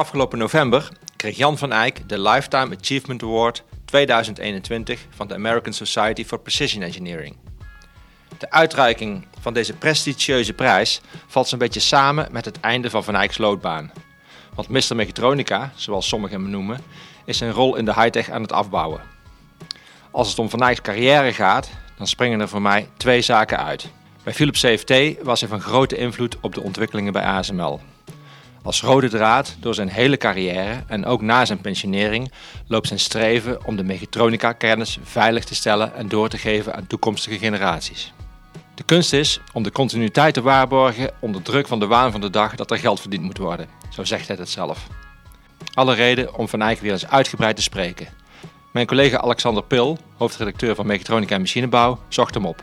Afgelopen 0.00 0.38
november 0.38 0.88
kreeg 1.16 1.36
Jan 1.36 1.58
van 1.58 1.72
Eyck 1.72 2.08
de 2.08 2.20
Lifetime 2.20 2.76
Achievement 2.80 3.22
Award 3.22 3.64
2021 3.84 5.06
van 5.10 5.28
de 5.28 5.34
American 5.34 5.72
Society 5.72 6.24
for 6.24 6.38
Precision 6.40 6.82
Engineering. 6.82 7.36
De 8.38 8.50
uitreiking 8.50 9.26
van 9.40 9.52
deze 9.52 9.72
prestigieuze 9.72 10.52
prijs 10.52 11.00
valt 11.26 11.48
zo'n 11.48 11.58
beetje 11.58 11.80
samen 11.80 12.28
met 12.30 12.44
het 12.44 12.60
einde 12.60 12.90
van 12.90 13.04
Van 13.04 13.14
Eyck's 13.14 13.38
loopbaan. 13.38 13.92
Want 14.54 14.68
Mr. 14.68 14.96
Mechatronica, 14.96 15.72
zoals 15.74 16.08
sommigen 16.08 16.40
hem 16.40 16.50
noemen, 16.50 16.80
is 17.24 17.38
zijn 17.38 17.52
rol 17.52 17.76
in 17.76 17.84
de 17.84 17.94
high-tech 17.94 18.30
aan 18.30 18.42
het 18.42 18.52
afbouwen. 18.52 19.00
Als 20.10 20.28
het 20.28 20.38
om 20.38 20.50
Van 20.50 20.62
Eyck's 20.62 20.80
carrière 20.80 21.32
gaat, 21.32 21.70
dan 21.96 22.06
springen 22.06 22.40
er 22.40 22.48
voor 22.48 22.62
mij 22.62 22.88
twee 22.96 23.22
zaken 23.22 23.64
uit. 23.64 23.88
Bij 24.22 24.34
Philips 24.34 24.60
CFT 24.60 25.22
was 25.22 25.40
hij 25.40 25.48
van 25.48 25.60
grote 25.60 25.96
invloed 25.96 26.36
op 26.40 26.54
de 26.54 26.62
ontwikkelingen 26.62 27.12
bij 27.12 27.24
ASML. 27.24 27.80
Als 28.62 28.82
rode 28.82 29.08
draad 29.08 29.56
door 29.60 29.74
zijn 29.74 29.88
hele 29.88 30.16
carrière 30.16 30.82
en 30.86 31.06
ook 31.06 31.22
na 31.22 31.44
zijn 31.44 31.60
pensionering 31.60 32.32
loopt 32.66 32.86
zijn 32.86 32.98
streven 32.98 33.64
om 33.64 33.76
de 33.76 33.84
mechatronica-kennis 33.84 34.98
veilig 35.02 35.44
te 35.44 35.54
stellen 35.54 35.94
en 35.94 36.08
door 36.08 36.28
te 36.28 36.38
geven 36.38 36.74
aan 36.74 36.86
toekomstige 36.86 37.38
generaties. 37.38 38.12
De 38.74 38.82
kunst 38.82 39.12
is 39.12 39.40
om 39.52 39.62
de 39.62 39.72
continuïteit 39.72 40.34
te 40.34 40.42
waarborgen 40.42 41.10
onder 41.20 41.42
druk 41.42 41.66
van 41.66 41.80
de 41.80 41.86
waan 41.86 42.12
van 42.12 42.20
de 42.20 42.30
dag 42.30 42.54
dat 42.54 42.70
er 42.70 42.78
geld 42.78 43.00
verdiend 43.00 43.22
moet 43.22 43.38
worden, 43.38 43.68
zo 43.88 44.04
zegt 44.04 44.28
hij 44.28 44.36
het 44.36 44.48
zelf. 44.48 44.86
Alle 45.74 45.94
reden 45.94 46.34
om 46.34 46.48
Van 46.48 46.62
Eyck 46.62 46.80
weer 46.80 46.92
eens 46.92 47.06
uitgebreid 47.06 47.56
te 47.56 47.62
spreken. 47.62 48.08
Mijn 48.72 48.86
collega 48.86 49.20
Alexander 49.20 49.62
Pil, 49.62 49.98
hoofdredacteur 50.16 50.74
van 50.74 50.86
Mechatronica 50.86 51.34
en 51.34 51.40
Machinebouw, 51.40 51.98
zocht 52.08 52.34
hem 52.34 52.46
op. 52.46 52.62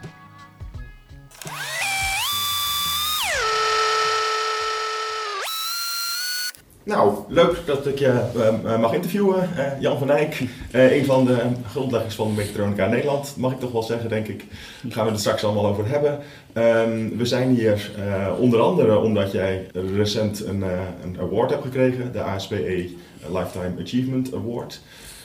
Nou, 6.88 7.18
leuk 7.28 7.62
dat 7.66 7.88
ik 7.88 8.00
je 8.00 8.22
uh, 8.36 8.80
mag 8.80 8.94
interviewen. 8.94 9.50
Jan 9.80 9.98
van 9.98 10.12
Eyck, 10.12 10.44
uh, 10.72 10.98
een 10.98 11.06
van 11.06 11.26
de 11.26 11.38
grondleggers 11.70 12.16
van 12.16 12.34
Mechatronica 12.34 12.88
Nederland, 12.88 13.34
mag 13.38 13.52
ik 13.52 13.60
toch 13.60 13.72
wel 13.72 13.84
zeggen, 13.84 14.10
denk 14.10 14.28
ik. 14.28 14.46
Daar 14.84 14.92
gaan 14.92 15.06
we 15.06 15.12
het 15.12 15.20
straks 15.20 15.44
allemaal 15.44 15.66
over 15.66 15.88
hebben. 15.88 16.20
Um, 16.54 17.18
we 17.18 17.26
zijn 17.26 17.56
hier 17.56 17.92
onder 18.40 18.60
andere 18.60 19.00
omdat 19.00 19.32
jij 19.32 19.68
recent 19.96 20.46
een, 20.46 20.64
een, 21.04 21.18
award 21.20 21.50
hebt 21.50 21.64
gekregen, 21.64 22.12
de 22.12 22.22
ASPE 22.22 22.90
Lifetime 23.32 23.82
Achievement 23.82 24.34
Award. 24.34 24.82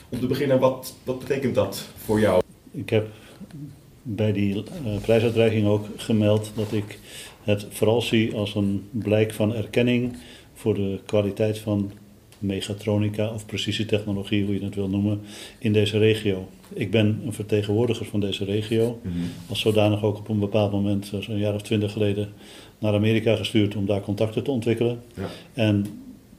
Om 0.09 0.19
te 0.19 0.27
beginnen, 0.27 0.59
wat, 0.59 0.93
wat 1.03 1.19
betekent 1.19 1.55
dat 1.55 1.87
voor 2.05 2.19
jou? 2.19 2.41
Ik 2.71 2.89
heb 2.89 3.07
bij 4.01 4.31
die 4.31 4.63
prijsuitreiking 5.01 5.67
ook 5.67 5.85
gemeld 5.95 6.51
dat 6.55 6.71
ik 6.71 6.99
het 7.43 7.65
vooral 7.69 8.01
zie 8.01 8.35
als 8.35 8.55
een 8.55 8.87
blijk 8.91 9.33
van 9.33 9.55
erkenning 9.55 10.15
voor 10.63 10.73
de 10.73 10.99
kwaliteit 11.05 11.59
van 11.59 11.91
megatronica 12.39 13.33
of 13.33 13.45
precisietechnologie, 13.45 14.45
hoe 14.45 14.53
je 14.53 14.63
het 14.63 14.75
wil 14.75 14.89
noemen, 14.89 15.21
in 15.59 15.73
deze 15.73 15.97
regio. 15.97 16.49
Ik 16.73 16.91
ben 16.91 17.21
een 17.25 17.33
vertegenwoordiger 17.33 18.05
van 18.05 18.19
deze 18.19 18.45
regio. 18.45 18.99
Mhm. 19.01 19.15
Als 19.49 19.59
zodanig 19.59 20.03
ook 20.03 20.17
op 20.17 20.29
een 20.29 20.39
bepaald 20.39 20.71
moment, 20.71 21.11
zo'n 21.19 21.37
jaar 21.37 21.53
of 21.53 21.61
twintig 21.61 21.91
geleden, 21.91 22.33
naar 22.79 22.93
Amerika 22.93 23.35
gestuurd 23.35 23.75
om 23.75 23.85
daar 23.85 24.01
contacten 24.01 24.43
te 24.43 24.51
ontwikkelen. 24.51 25.01
Ja. 25.15 25.29
En 25.53 25.85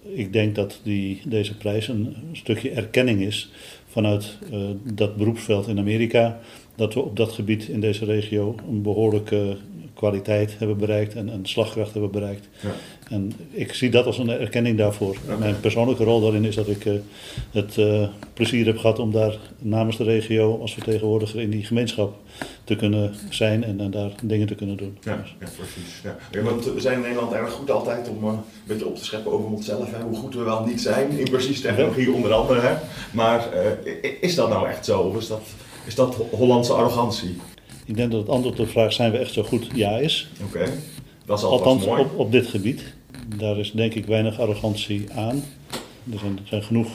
ik 0.03 0.33
denk 0.33 0.55
dat 0.55 0.81
die, 0.83 1.21
deze 1.25 1.57
prijs 1.57 1.89
een 1.89 2.17
stukje 2.33 2.71
erkenning 2.71 3.21
is 3.21 3.51
vanuit 3.89 4.39
uh, 4.53 4.59
dat 4.95 5.17
beroepsveld 5.17 5.69
in 5.69 5.79
Amerika. 5.79 6.41
Dat 6.75 6.95
we 6.95 7.01
op 7.01 7.17
dat 7.17 7.33
gebied 7.33 7.69
in 7.69 7.81
deze 7.81 8.05
regio 8.05 8.55
een 8.69 8.83
behoorlijke 8.83 9.57
kwaliteit 9.95 10.55
hebben 10.59 10.77
bereikt 10.77 11.15
en, 11.15 11.29
en 11.31 11.47
slagkracht 11.47 11.93
hebben 11.93 12.11
bereikt. 12.11 12.49
Ja. 12.61 12.71
En 13.09 13.33
ik 13.51 13.75
zie 13.75 13.91
dat 13.91 14.07
als 14.07 14.19
een 14.19 14.29
erkenning 14.29 14.79
daarvoor. 14.79 15.17
Mijn 15.39 15.61
persoonlijke 15.61 16.05
rol 16.05 16.21
daarin 16.21 16.45
is 16.45 16.55
dat 16.55 16.69
ik 16.69 16.85
uh, 16.85 16.95
het 17.51 17.77
uh, 17.77 18.09
plezier 18.35 18.67
heb 18.67 18.79
gehad 18.79 18.99
om 18.99 19.13
daar 19.13 19.37
namens 19.59 19.97
de 19.97 20.05
regio 20.05 20.61
als 20.61 20.75
vertegenwoordiger 20.75 21.41
in 21.41 21.51
die 21.51 21.65
gemeenschap 21.65 22.17
te 22.65 22.77
kunnen 22.77 23.15
zijn 23.31 23.65
en, 23.65 23.81
en 23.81 23.91
daar 23.91 24.13
dingen 24.23 24.47
te 24.47 24.55
kunnen 24.55 24.77
doen. 24.77 24.99
Ja, 25.01 25.25
ja 25.41 25.47
precies. 25.57 26.03
Ja. 26.31 26.43
want 26.43 26.65
we 26.65 26.81
zijn 26.81 26.95
in 26.95 27.01
Nederland 27.01 27.33
erg 27.33 27.53
goed 27.53 27.71
altijd 27.71 28.09
om 28.09 28.25
uh, 28.25 28.31
een 28.31 28.39
beetje 28.67 28.87
op 28.87 28.97
te 28.97 29.05
scheppen 29.05 29.33
over 29.33 29.51
onszelf, 29.51 29.91
hè, 29.91 30.03
hoe 30.03 30.17
goed 30.17 30.35
we 30.35 30.43
wel 30.43 30.65
niet 30.65 30.81
zijn 30.81 31.11
in 31.11 31.31
precies 31.31 31.61
technologie 31.61 32.13
onder 32.13 32.33
andere. 32.33 32.61
Hè. 32.61 32.75
Maar 33.13 33.49
is 34.21 34.35
dat 34.35 34.49
nou 34.49 34.69
echt 34.69 34.85
zo 34.85 35.01
of 35.01 35.17
is 35.17 35.29
dat, 35.29 35.43
is 35.87 35.95
dat 35.95 36.15
Hollandse 36.31 36.73
arrogantie? 36.73 37.37
Ik 37.85 37.97
denk 37.97 38.11
dat 38.11 38.21
het 38.21 38.29
antwoord 38.29 38.61
op 38.61 38.67
de 38.67 38.73
vraag 38.73 38.93
zijn 38.93 39.13
we 39.13 39.19
echt 39.19 39.33
zo 39.33 39.43
goed 39.43 39.67
ja 39.75 39.99
is. 39.99 40.29
Oké, 40.47 40.73
dat 41.27 41.39
is 41.39 41.45
althans 41.45 41.87
mooi. 41.87 42.03
Op, 42.03 42.19
op 42.19 42.33
dit 42.33 42.47
gebied. 42.47 42.95
Daar 43.37 43.59
is 43.59 43.73
denk 43.73 43.95
ik 43.95 44.07
weinig 44.07 44.41
arrogantie 44.41 45.13
aan. 45.13 45.45
Er 46.13 46.19
zijn, 46.19 46.33
er 46.33 46.49
zijn 46.49 46.63
genoeg 46.63 46.89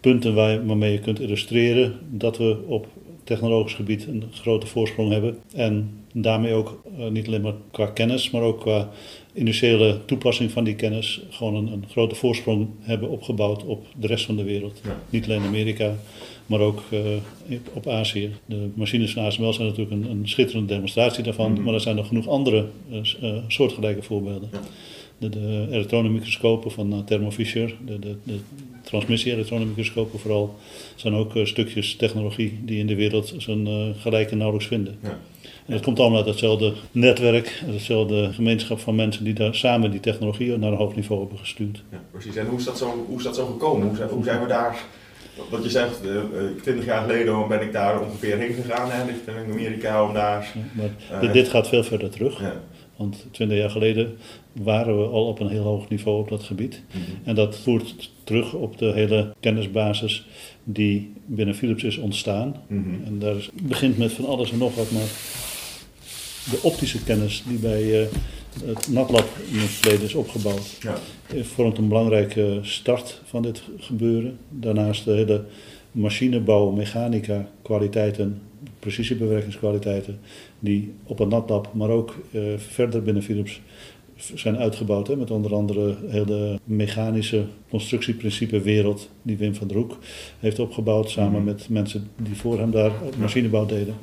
punten 0.00 0.34
waar, 0.34 0.66
waarmee 0.66 0.92
je 0.92 1.00
kunt 1.00 1.20
illustreren 1.20 1.98
dat 2.10 2.38
we 2.38 2.58
op 2.66 2.86
technologisch 3.24 3.74
gebied 3.74 4.06
een 4.06 4.24
grote 4.32 4.66
voorsprong 4.66 5.12
hebben. 5.12 5.38
En 5.54 6.04
daarmee 6.12 6.52
ook 6.52 6.82
uh, 6.98 7.08
niet 7.08 7.26
alleen 7.26 7.40
maar 7.40 7.54
qua 7.70 7.86
kennis, 7.86 8.30
maar 8.30 8.42
ook 8.42 8.60
qua 8.60 8.88
initiële 9.34 10.04
toepassing 10.04 10.50
van 10.50 10.64
die 10.64 10.74
kennis 10.74 11.22
gewoon 11.30 11.54
een, 11.54 11.72
een 11.72 11.84
grote 11.90 12.14
voorsprong 12.14 12.68
hebben 12.80 13.08
opgebouwd 13.08 13.64
op 13.64 13.86
de 13.96 14.06
rest 14.06 14.24
van 14.24 14.36
de 14.36 14.44
wereld. 14.44 14.80
Niet 15.10 15.24
alleen 15.24 15.42
Amerika, 15.42 15.94
maar 16.46 16.60
ook 16.60 16.82
uh, 16.92 17.00
op 17.72 17.88
Azië. 17.88 18.34
De 18.46 18.68
machines 18.74 19.12
van 19.12 19.24
ASML 19.24 19.52
zijn 19.52 19.68
natuurlijk 19.68 19.96
een, 19.96 20.10
een 20.10 20.28
schitterende 20.28 20.72
demonstratie 20.72 21.22
daarvan, 21.22 21.48
mm 21.50 21.54
-hmm. 21.54 21.64
maar 21.64 21.74
er 21.74 21.80
zijn 21.80 21.96
nog 21.96 22.08
genoeg 22.08 22.28
andere 22.28 22.66
uh, 23.22 23.36
soortgelijke 23.48 24.02
voorbeelden. 24.02 24.48
Ja. 24.52 24.60
De, 25.18 25.28
de 25.28 25.66
elektronenmicroscopen 25.70 26.70
van 26.70 27.04
Thermo 27.04 27.30
Fisher, 27.30 27.74
de, 27.86 27.98
de, 27.98 28.16
de 28.22 28.38
transmissie-elektronenmicroscopen 28.82 30.18
vooral, 30.18 30.54
zijn 30.94 31.14
ook 31.14 31.32
stukjes 31.42 31.96
technologie 31.96 32.58
die 32.64 32.78
in 32.78 32.86
de 32.86 32.94
wereld 32.94 33.34
zijn 33.38 33.94
gelijke 33.94 34.34
nauwelijks 34.34 34.68
vinden. 34.68 34.98
Ja. 35.02 35.18
En 35.66 35.72
dat 35.72 35.82
komt 35.82 35.98
allemaal 35.98 36.18
uit 36.18 36.26
hetzelfde 36.26 36.72
netwerk, 36.92 37.62
hetzelfde 37.64 38.32
gemeenschap 38.32 38.78
van 38.78 38.94
mensen 38.94 39.24
die 39.24 39.34
daar 39.34 39.54
samen 39.54 39.90
die 39.90 40.00
technologie 40.00 40.56
naar 40.56 40.72
een 40.72 40.78
hoog 40.78 40.94
niveau 40.94 41.20
hebben 41.20 41.38
gestuurd. 41.38 41.82
Ja, 41.90 42.02
precies. 42.10 42.36
En 42.36 42.46
hoe 42.46 42.58
is 42.58 42.64
dat 42.64 42.78
zo, 42.78 43.04
hoe 43.08 43.18
is 43.18 43.24
dat 43.24 43.34
zo 43.34 43.46
gekomen? 43.46 43.86
Hoe 43.86 43.96
zijn, 43.96 44.08
hoe 44.08 44.24
zijn 44.24 44.40
we 44.40 44.46
daar 44.46 44.84
wat 45.50 45.62
je 45.62 45.70
zegt, 45.70 46.00
uh, 46.04 46.20
20 46.62 46.84
jaar 46.84 47.00
geleden 47.00 47.48
ben 47.48 47.62
ik 47.62 47.72
daar 47.72 48.00
ongeveer 48.00 48.36
heen 48.36 48.54
gegaan, 48.54 48.90
hè, 48.90 49.10
in 49.44 49.52
Amerika 49.52 50.04
om 50.04 50.14
daar... 50.14 50.52
maar 51.10 51.32
dit 51.32 51.48
gaat 51.48 51.68
veel 51.68 51.84
verder 51.84 52.10
terug. 52.10 52.40
Ja. 52.40 52.60
Want 52.96 53.26
20 53.30 53.58
jaar 53.58 53.70
geleden 53.70 54.16
waren 54.52 54.98
we 54.98 55.06
al 55.06 55.26
op 55.26 55.40
een 55.40 55.48
heel 55.48 55.62
hoog 55.62 55.88
niveau 55.88 56.20
op 56.20 56.28
dat 56.28 56.42
gebied. 56.42 56.82
Mm 56.92 57.00
-hmm. 57.00 57.18
En 57.24 57.34
dat 57.34 57.58
voert 57.58 58.10
terug 58.24 58.52
op 58.52 58.78
de 58.78 58.92
hele 58.92 59.34
kennisbasis 59.40 60.26
die 60.64 61.12
binnen 61.26 61.54
Philips 61.54 61.82
is 61.82 61.96
ontstaan. 61.96 62.56
Mm 62.66 62.82
-hmm. 62.82 63.06
En 63.06 63.18
daar 63.18 63.48
begint 63.62 63.98
met 63.98 64.12
van 64.12 64.26
alles 64.26 64.52
en 64.52 64.58
nog 64.58 64.74
wat, 64.74 64.90
maar 64.90 65.08
de 66.50 66.58
optische 66.62 67.04
kennis 67.04 67.42
die 67.48 67.58
bij 67.58 68.08
het 68.64 68.88
NatLab 68.88 69.28
in 69.52 69.58
het 69.58 69.70
verleden 69.70 70.04
is 70.04 70.14
opgebouwd, 70.14 70.76
ja. 70.80 70.96
vormt 71.42 71.78
een 71.78 71.88
belangrijke 71.88 72.58
start 72.62 73.20
van 73.24 73.42
dit 73.42 73.62
gebeuren. 73.78 74.38
Daarnaast 74.48 75.04
de 75.04 75.12
hele 75.12 75.44
machinebouw, 75.92 76.70
mechanica, 76.70 77.48
kwaliteiten, 77.62 78.42
precisiebewerkingskwaliteiten, 78.78 80.18
die 80.58 80.92
op 81.04 81.18
het 81.18 81.28
NatLab, 81.28 81.68
maar 81.72 81.90
ook 81.90 82.14
uh, 82.30 82.42
verder 82.56 83.02
binnen 83.02 83.22
Philips 83.22 83.60
zijn 84.34 84.56
uitgebouwd. 84.56 85.06
Hè, 85.06 85.16
met 85.16 85.30
onder 85.30 85.54
andere 85.54 85.96
heel 86.06 86.24
de 86.24 86.58
mechanische 86.64 87.44
constructieprincipe 87.68 88.60
wereld 88.60 89.10
die 89.22 89.36
Wim 89.36 89.54
van 89.54 89.68
der 89.68 89.76
Hoek 89.76 89.98
heeft 90.38 90.58
opgebouwd, 90.58 91.10
samen 91.10 91.30
mm 91.30 91.36
-hmm. 91.36 91.44
met 91.44 91.68
mensen 91.68 92.10
die 92.16 92.34
voor 92.34 92.58
hem 92.58 92.70
daar 92.70 92.92
machinebouw 93.18 93.66
deden. 93.66 93.94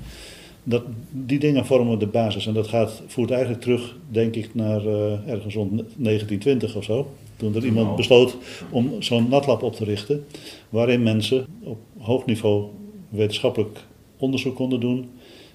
Dat, 0.63 0.83
die 1.11 1.39
dingen 1.39 1.65
vormen 1.65 1.99
de 1.99 2.07
basis 2.07 2.47
en 2.47 2.53
dat 2.53 2.67
gaat, 2.67 3.01
voert 3.07 3.31
eigenlijk 3.31 3.61
terug, 3.61 3.97
denk 4.09 4.35
ik, 4.35 4.55
naar 4.55 4.85
uh, 4.85 5.27
ergens 5.27 5.53
rond 5.53 5.69
1920 5.69 6.75
of 6.75 6.83
zo. 6.83 7.11
Toen 7.35 7.55
er 7.55 7.65
iemand 7.65 7.95
besloot 7.95 8.37
om 8.69 8.91
zo'n 8.99 9.29
natlab 9.29 9.63
op 9.63 9.75
te 9.75 9.83
richten, 9.83 10.25
waarin 10.69 11.03
mensen 11.03 11.45
op 11.63 11.77
hoog 11.97 12.25
niveau 12.25 12.65
wetenschappelijk 13.09 13.79
onderzoek 14.17 14.55
konden 14.55 14.79
doen, 14.79 15.09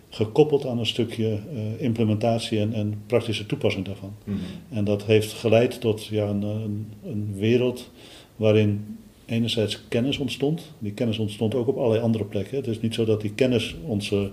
gekoppeld 0.09 0.67
aan 0.67 0.79
een 0.79 0.87
stukje 0.87 1.39
uh, 1.53 1.83
implementatie 1.83 2.59
en, 2.59 2.73
en, 2.73 3.03
praktische 3.07 3.47
toepassing 3.47 3.85
daarvan. 3.85 4.13
Mm 4.25 4.35
-hmm. 4.35 4.77
En 4.79 4.85
dat 4.85 5.05
heeft 5.05 5.33
geleid 5.33 5.81
tot 5.81 6.07
ja, 6.07 6.29
een, 6.29 6.43
een, 6.43 6.93
een 7.05 7.35
wereld 7.37 7.91
waarin 8.37 8.99
enerzijds 9.27 9.83
kennis 9.89 10.19
ontstond. 10.19 10.73
Die 10.79 10.93
kennis 10.93 11.19
ontstond 11.19 11.55
ook 11.55 11.67
op 11.67 11.77
allerlei 11.77 12.03
andere 12.03 12.25
plekken. 12.25 12.57
Het 12.57 12.67
is 12.67 12.81
niet 12.81 12.95
zo 12.95 13.05
dat 13.05 13.21
die 13.21 13.35
kennis 13.35 13.77
onze 13.85 14.31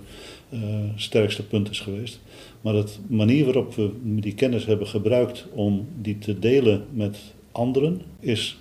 sterkste 0.94 1.46
punt 1.46 1.70
is 1.70 1.80
geweest. 1.80 2.20
Maar 2.60 2.72
de 2.72 2.86
manier 3.06 3.44
waarop 3.44 3.74
we 3.74 3.90
die 4.02 4.34
kennis 4.34 4.64
hebben 4.64 4.86
gebruikt 4.86 5.46
om 5.54 5.88
die 6.00 6.18
te 6.18 6.38
delen 6.38 6.86
met 6.92 7.18
anderen 7.52 8.00
is 8.20 8.56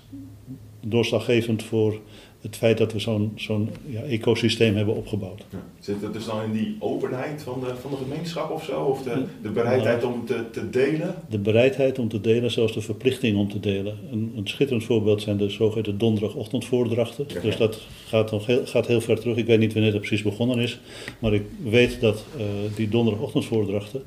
doorslaggevend 0.88 1.64
voor 1.64 2.02
het 2.46 2.56
feit 2.56 2.78
dat 2.78 2.94
we 2.94 3.00
zo'n 3.00 3.32
zo'n 3.36 3.70
ja, 3.86 4.02
ecosysteem 4.02 4.76
hebben 4.76 4.96
opgebouwd. 4.96 5.46
Ja. 5.50 5.64
Zit 5.80 6.02
het 6.02 6.14
dus 6.14 6.26
dan 6.26 6.44
in 6.44 6.52
die 6.52 6.76
openheid 6.80 7.44
van 7.44 7.60
de, 7.60 7.76
van 7.82 7.92
de 7.92 7.98
gemeenschap 7.98 8.52
of 8.52 8.64
zo? 8.64 8.82
Of 8.82 9.04
de, 9.04 9.24
de 9.42 9.50
bereidheid 9.50 10.04
om 10.04 10.26
te, 10.26 10.50
te 10.52 10.70
delen? 10.70 11.16
De 11.30 11.40
bereidheid 11.40 12.00
om 12.00 12.08
te 12.08 12.22
delen, 12.22 12.52
zelfs 12.52 12.74
de 12.74 12.82
verplichting 12.82 13.38
om 13.38 13.50
te 13.50 13.60
delen. 13.60 13.98
Een, 14.12 14.34
een 14.36 14.48
schitterend 14.48 14.86
voorbeeld 14.86 15.22
zijn 15.22 15.38
de 15.38 15.50
zogeheten 15.50 15.98
donderdagochtendvoordrachten. 15.98 17.28
Dus 17.42 17.58
dat 17.58 17.82
gaat, 18.06 18.32
nog 18.32 18.46
heel, 18.46 18.66
gaat 18.66 18.88
heel 18.88 19.02
ver 19.02 19.20
terug. 19.20 19.38
Ik 19.38 19.46
weet 19.46 19.60
niet 19.60 19.74
wanneer 19.74 19.92
het 19.92 20.02
precies 20.02 20.24
begonnen 20.24 20.60
is. 20.60 20.80
Maar 21.20 21.34
ik 21.34 21.44
weet 21.64 22.02
dat 22.02 22.26
uh, 22.38 22.44
die 22.76 22.90
donderdagochtendvoordrachten 22.90 24.04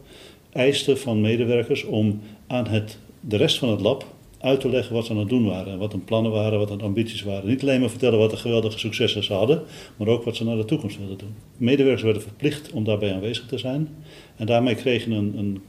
eisten 0.52 0.98
van 0.98 1.20
medewerkers 1.20 1.84
om 1.84 2.20
aan 2.46 2.66
het, 2.66 2.98
de 3.20 3.36
rest 3.36 3.58
van 3.58 3.68
het 3.68 3.80
lab 3.80 4.04
uit 4.40 4.60
te 4.60 4.68
leggen 4.68 4.94
wat 4.94 5.06
ze 5.06 5.12
aan 5.12 5.18
het 5.18 5.28
doen 5.28 5.46
waren. 5.46 5.72
En 5.72 5.78
wat 5.78 5.92
hun 5.92 6.04
plannen 6.04 6.32
waren, 6.32 6.58
wat 6.58 6.68
hun 6.68 6.80
ambities 6.80 7.22
waren. 7.22 7.48
Niet 7.48 7.62
alleen 7.62 7.80
maar 7.80 7.90
vertellen 7.90 8.18
wat 8.18 8.30
de 8.30 8.36
geweldige 8.36 8.78
successen 8.78 9.24
ze 9.24 9.32
hadden, 9.32 9.62
maar 9.96 10.08
ook 10.08 10.24
wat 10.24 10.36
ze 10.36 10.44
naar 10.44 10.56
de 10.56 10.64
toekomst 10.64 10.98
wilden 10.98 11.18
doen. 11.18 11.34
Medewerkers 11.56 12.02
werden 12.02 12.22
verplicht 12.22 12.72
om 12.72 12.84
daarbij 12.84 13.14
aanwezig 13.14 13.46
te 13.46 13.58
zijn. 13.58 13.88
En 14.36 14.46
daarmee 14.46 14.74
kregen 14.74 15.12
een, 15.12 15.38
een 15.38 15.60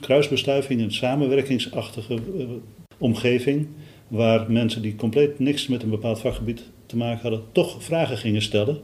kruisbestuiving, 0.00 0.80
een 0.80 0.92
samenwerkingsachtige 0.92 2.14
uh, 2.14 2.44
omgeving. 2.98 3.66
Waar 4.08 4.52
mensen 4.52 4.82
die 4.82 4.96
compleet 4.96 5.38
niks 5.38 5.66
met 5.66 5.82
een 5.82 5.90
bepaald 5.90 6.20
vakgebied 6.20 6.62
te 6.86 6.96
maken 6.96 7.22
hadden, 7.22 7.42
toch 7.52 7.82
vragen 7.82 8.16
gingen 8.16 8.42
stellen 8.42 8.80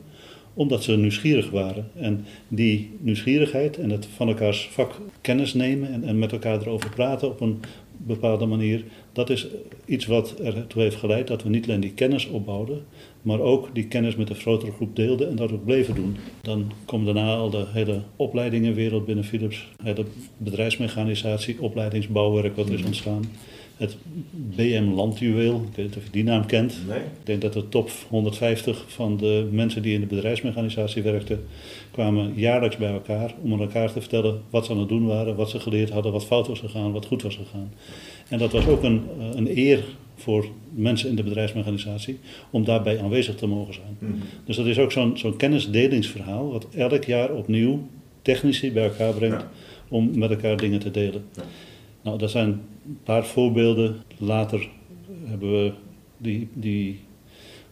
omdat 0.57 0.83
ze 0.83 0.97
nieuwsgierig 0.97 1.51
waren. 1.51 1.91
En 1.95 2.25
die 2.49 2.91
nieuwsgierigheid 2.99 3.79
en 3.79 3.91
het 3.91 4.09
van 4.17 4.29
elkaars 4.29 4.69
vak 4.73 5.01
kennis 5.21 5.55
nemen 5.55 5.93
en, 5.93 6.05
en 6.05 6.19
met 6.19 6.33
elkaar 6.33 6.61
erover 6.61 6.91
praten 6.91 7.29
op 7.29 7.41
een 7.41 7.61
bepaalde 7.97 8.47
manier, 8.47 8.85
dat 9.13 9.31
is 9.31 9.47
iets 9.85 10.07
wat 10.07 10.35
ertoe 10.35 10.83
heeft 10.83 10.97
geleid 10.97 11.27
dat 11.27 11.43
we 11.43 11.49
niet 11.49 11.69
alleen 11.69 11.81
die 11.81 11.93
kennis 11.93 12.29
opbouwden, 12.29 12.85
maar 13.23 13.41
ook 13.41 13.69
die 13.73 13.87
kennis 13.87 14.17
met 14.17 14.31
een 14.31 14.37
grotere 14.37 14.73
groep 14.73 14.97
deelden 14.97 15.29
en 15.29 15.37
dat 15.37 15.53
ook 15.53 15.65
bleven 15.65 15.95
doen. 15.95 16.17
Dan 16.43 16.73
komen 16.85 17.15
daarna 17.15 17.35
al 17.35 17.51
de 17.51 17.65
hele 17.69 18.03
opleidingenwereld 18.17 19.07
binnen 19.07 19.25
Philips, 19.25 19.69
hele 19.83 20.05
bedrijfsmechanisatie, 20.37 21.61
opleidingsbouwwerk 21.61 22.57
wat 22.57 22.71
is 22.71 22.79
mhm. 22.79 22.87
ontstaan 22.87 23.23
het 23.77 23.97
BM 24.33 24.93
Landjuweel. 24.95 25.55
Ik 25.71 25.77
weet 25.77 25.87
niet 25.87 25.97
of 25.97 26.05
je 26.05 26.11
die 26.11 26.25
naam 26.25 26.47
kent. 26.47 26.79
Nee. 26.89 26.99
Ik 26.99 27.05
denk 27.23 27.43
dat 27.43 27.53
de 27.53 27.69
top 27.69 27.91
150 28.09 28.85
van 28.87 29.17
de 29.17 29.49
mensen 29.51 29.83
die 29.83 29.95
in 29.95 30.01
de 30.01 30.07
bedrijfsmechanisatie 30.07 31.03
werkten, 31.03 31.47
kwamen 31.91 32.33
jaarlijks 32.35 32.77
bij 32.77 32.93
elkaar 32.93 33.35
om 33.43 33.53
aan 33.53 33.61
elkaar 33.61 33.93
te 33.93 34.01
vertellen 34.01 34.43
wat 34.51 34.67
ze 34.67 34.73
aan 34.73 34.79
het 34.79 34.89
doen 34.89 35.07
waren, 35.07 35.37
wat 35.37 35.51
ze 35.51 35.61
geleerd 35.61 35.91
hadden, 35.91 36.13
wat 36.13 36.27
fout 36.27 36.47
was 36.47 36.61
gegaan, 36.61 36.93
wat 36.93 37.07
goed 37.07 37.23
was 37.23 37.37
gegaan. 37.37 37.73
En 38.29 38.39
dat 38.39 38.53
was 38.53 38.67
ook 38.67 38.83
een, 38.83 39.03
eh, 39.19 39.27
een 39.35 39.59
eer 39.59 39.85
voor 40.15 40.47
mensen 40.71 41.09
in 41.09 41.17
de 41.17 41.23
bedrijfsmechanisatie 41.23 42.19
om 42.51 42.65
daarbij 42.65 43.01
aanwezig 43.01 43.35
te 43.35 43.47
mogen 43.47 43.75
zijn. 43.75 43.97
Mhm. 43.99 44.13
Dus 44.45 44.57
dat 44.57 44.67
is 44.67 44.79
ook 44.79 44.93
zo'n 44.93 45.19
zo'n 45.19 45.37
kennisdelingsverhaal 45.37 46.51
wat 46.51 46.67
elk 46.75 47.05
jaar 47.05 47.33
opnieuw 47.33 47.89
technici 48.23 48.73
bij 48.73 48.85
elkaar 48.85 49.13
brengt 49.13 49.45
om 49.89 50.19
met 50.19 50.31
elkaar 50.31 50.57
dingen 50.57 50.79
te 50.79 50.91
delen. 50.91 51.25
Ja. 51.35 51.43
Nou, 52.03 52.19
dat 52.19 52.31
zijn 52.31 52.61
een 52.89 52.99
paar 53.03 53.27
voorbeelden. 53.27 54.03
Later 54.19 54.69
hebben 55.25 55.51
we 55.51 55.73
die, 56.19 56.49
die 56.53 57.01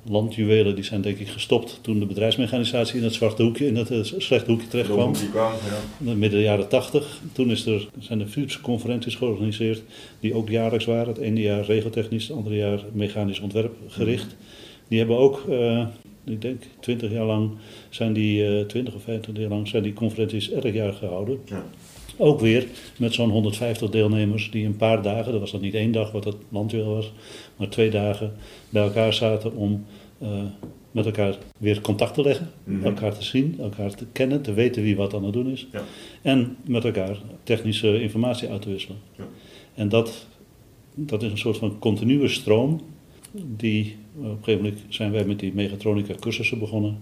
landjuwelen, 0.04 0.74
die 0.74 0.84
zijn 0.84 1.00
denk 1.00 1.18
ik 1.18 1.28
gestopt 1.28 1.78
toen 1.82 1.98
de 1.98 2.06
bedrijfsmechanisatie 2.06 2.98
in 2.98 3.04
het 3.04 3.14
zwarte 3.14 3.42
hoekje, 3.42 3.66
in 3.66 3.76
het 3.76 3.90
eh, 3.90 3.98
slechte 4.02 4.50
hoekje 4.50 4.68
terecht 4.68 4.90
kwam. 4.90 5.14
Ja. 5.34 6.14
Midden 6.14 6.40
jaren 6.40 6.68
tachtig. 6.68 7.20
Toen 7.32 7.50
is 7.50 7.66
er, 7.66 7.88
zijn 7.98 8.20
er 8.20 8.58
conferenties 8.62 9.14
georganiseerd, 9.14 9.82
die 10.20 10.34
ook 10.34 10.48
jaarlijks 10.48 10.84
waren. 10.84 11.08
Het 11.08 11.18
ene 11.18 11.40
jaar 11.40 11.64
regeltechnisch, 11.64 12.28
het 12.28 12.36
andere 12.36 12.56
jaar 12.56 12.84
mechanisch 12.92 13.40
ontwerp 13.40 13.74
gericht. 13.88 14.36
Die 14.88 14.98
hebben 14.98 15.18
ook, 15.18 15.44
uh, 15.48 15.86
ik 16.24 16.42
denk 16.42 16.62
twintig 16.80 17.10
jaar 17.10 17.24
lang, 17.24 17.50
zijn 17.88 18.12
die, 18.12 18.58
uh, 18.58 18.64
20 18.66 18.94
of 18.94 19.02
25 19.02 19.42
jaar 19.42 19.52
lang, 19.52 19.68
zijn 19.68 19.82
die 19.82 19.92
conferenties 19.92 20.50
elk 20.50 20.72
jaar 20.74 20.92
gehouden. 20.92 21.38
Ja. 21.44 21.64
Ook 22.16 22.40
weer 22.40 22.66
met 22.98 23.14
zo'n 23.14 23.30
150 23.30 23.90
deelnemers 23.90 24.50
die 24.50 24.66
een 24.66 24.76
paar 24.76 25.02
dagen, 25.02 25.32
dat 25.32 25.40
was 25.40 25.50
dan 25.50 25.60
niet 25.60 25.74
één 25.74 25.92
dag 25.92 26.12
wat 26.12 26.24
het 26.24 26.36
landjuweel 26.48 26.94
was, 26.94 27.12
maar 27.56 27.68
twee 27.68 27.90
dagen 27.90 28.32
bij 28.68 28.82
elkaar 28.82 29.12
zaten 29.12 29.54
om 29.54 29.84
uh, 30.22 30.28
met 30.90 31.06
elkaar 31.06 31.38
weer 31.58 31.80
contact 31.80 32.14
te 32.14 32.22
leggen, 32.22 32.50
mhm. 32.64 32.84
elkaar 32.84 33.14
te 33.18 33.24
zien, 33.24 33.56
elkaar 33.60 33.94
te 33.94 34.06
kennen, 34.12 34.42
te 34.42 34.52
weten 34.52 34.82
wie 34.82 34.96
wat 34.96 35.14
aan 35.14 35.24
het 35.24 35.32
doen 35.32 35.50
is. 35.50 35.66
Ja. 35.72 35.82
En 36.22 36.56
met 36.66 36.84
elkaar 36.84 37.18
technische 37.42 38.02
informatie 38.02 38.48
uit 38.48 38.62
te 38.62 38.70
wisselen. 38.70 38.98
Ja. 39.16 39.24
En 39.74 39.88
dat, 39.88 40.26
dat 40.94 41.22
is 41.22 41.30
een 41.30 41.38
soort 41.38 41.56
van 41.56 41.78
continue 41.78 42.28
stroom. 42.28 42.80
Die, 43.56 43.96
op 44.16 44.24
een 44.24 44.38
gegeven 44.42 44.62
moment 44.62 44.82
zijn 44.88 45.12
wij 45.12 45.24
met 45.24 45.38
die 45.38 45.54
mechatronica 45.54 46.14
cursussen 46.20 46.58
begonnen. 46.58 46.98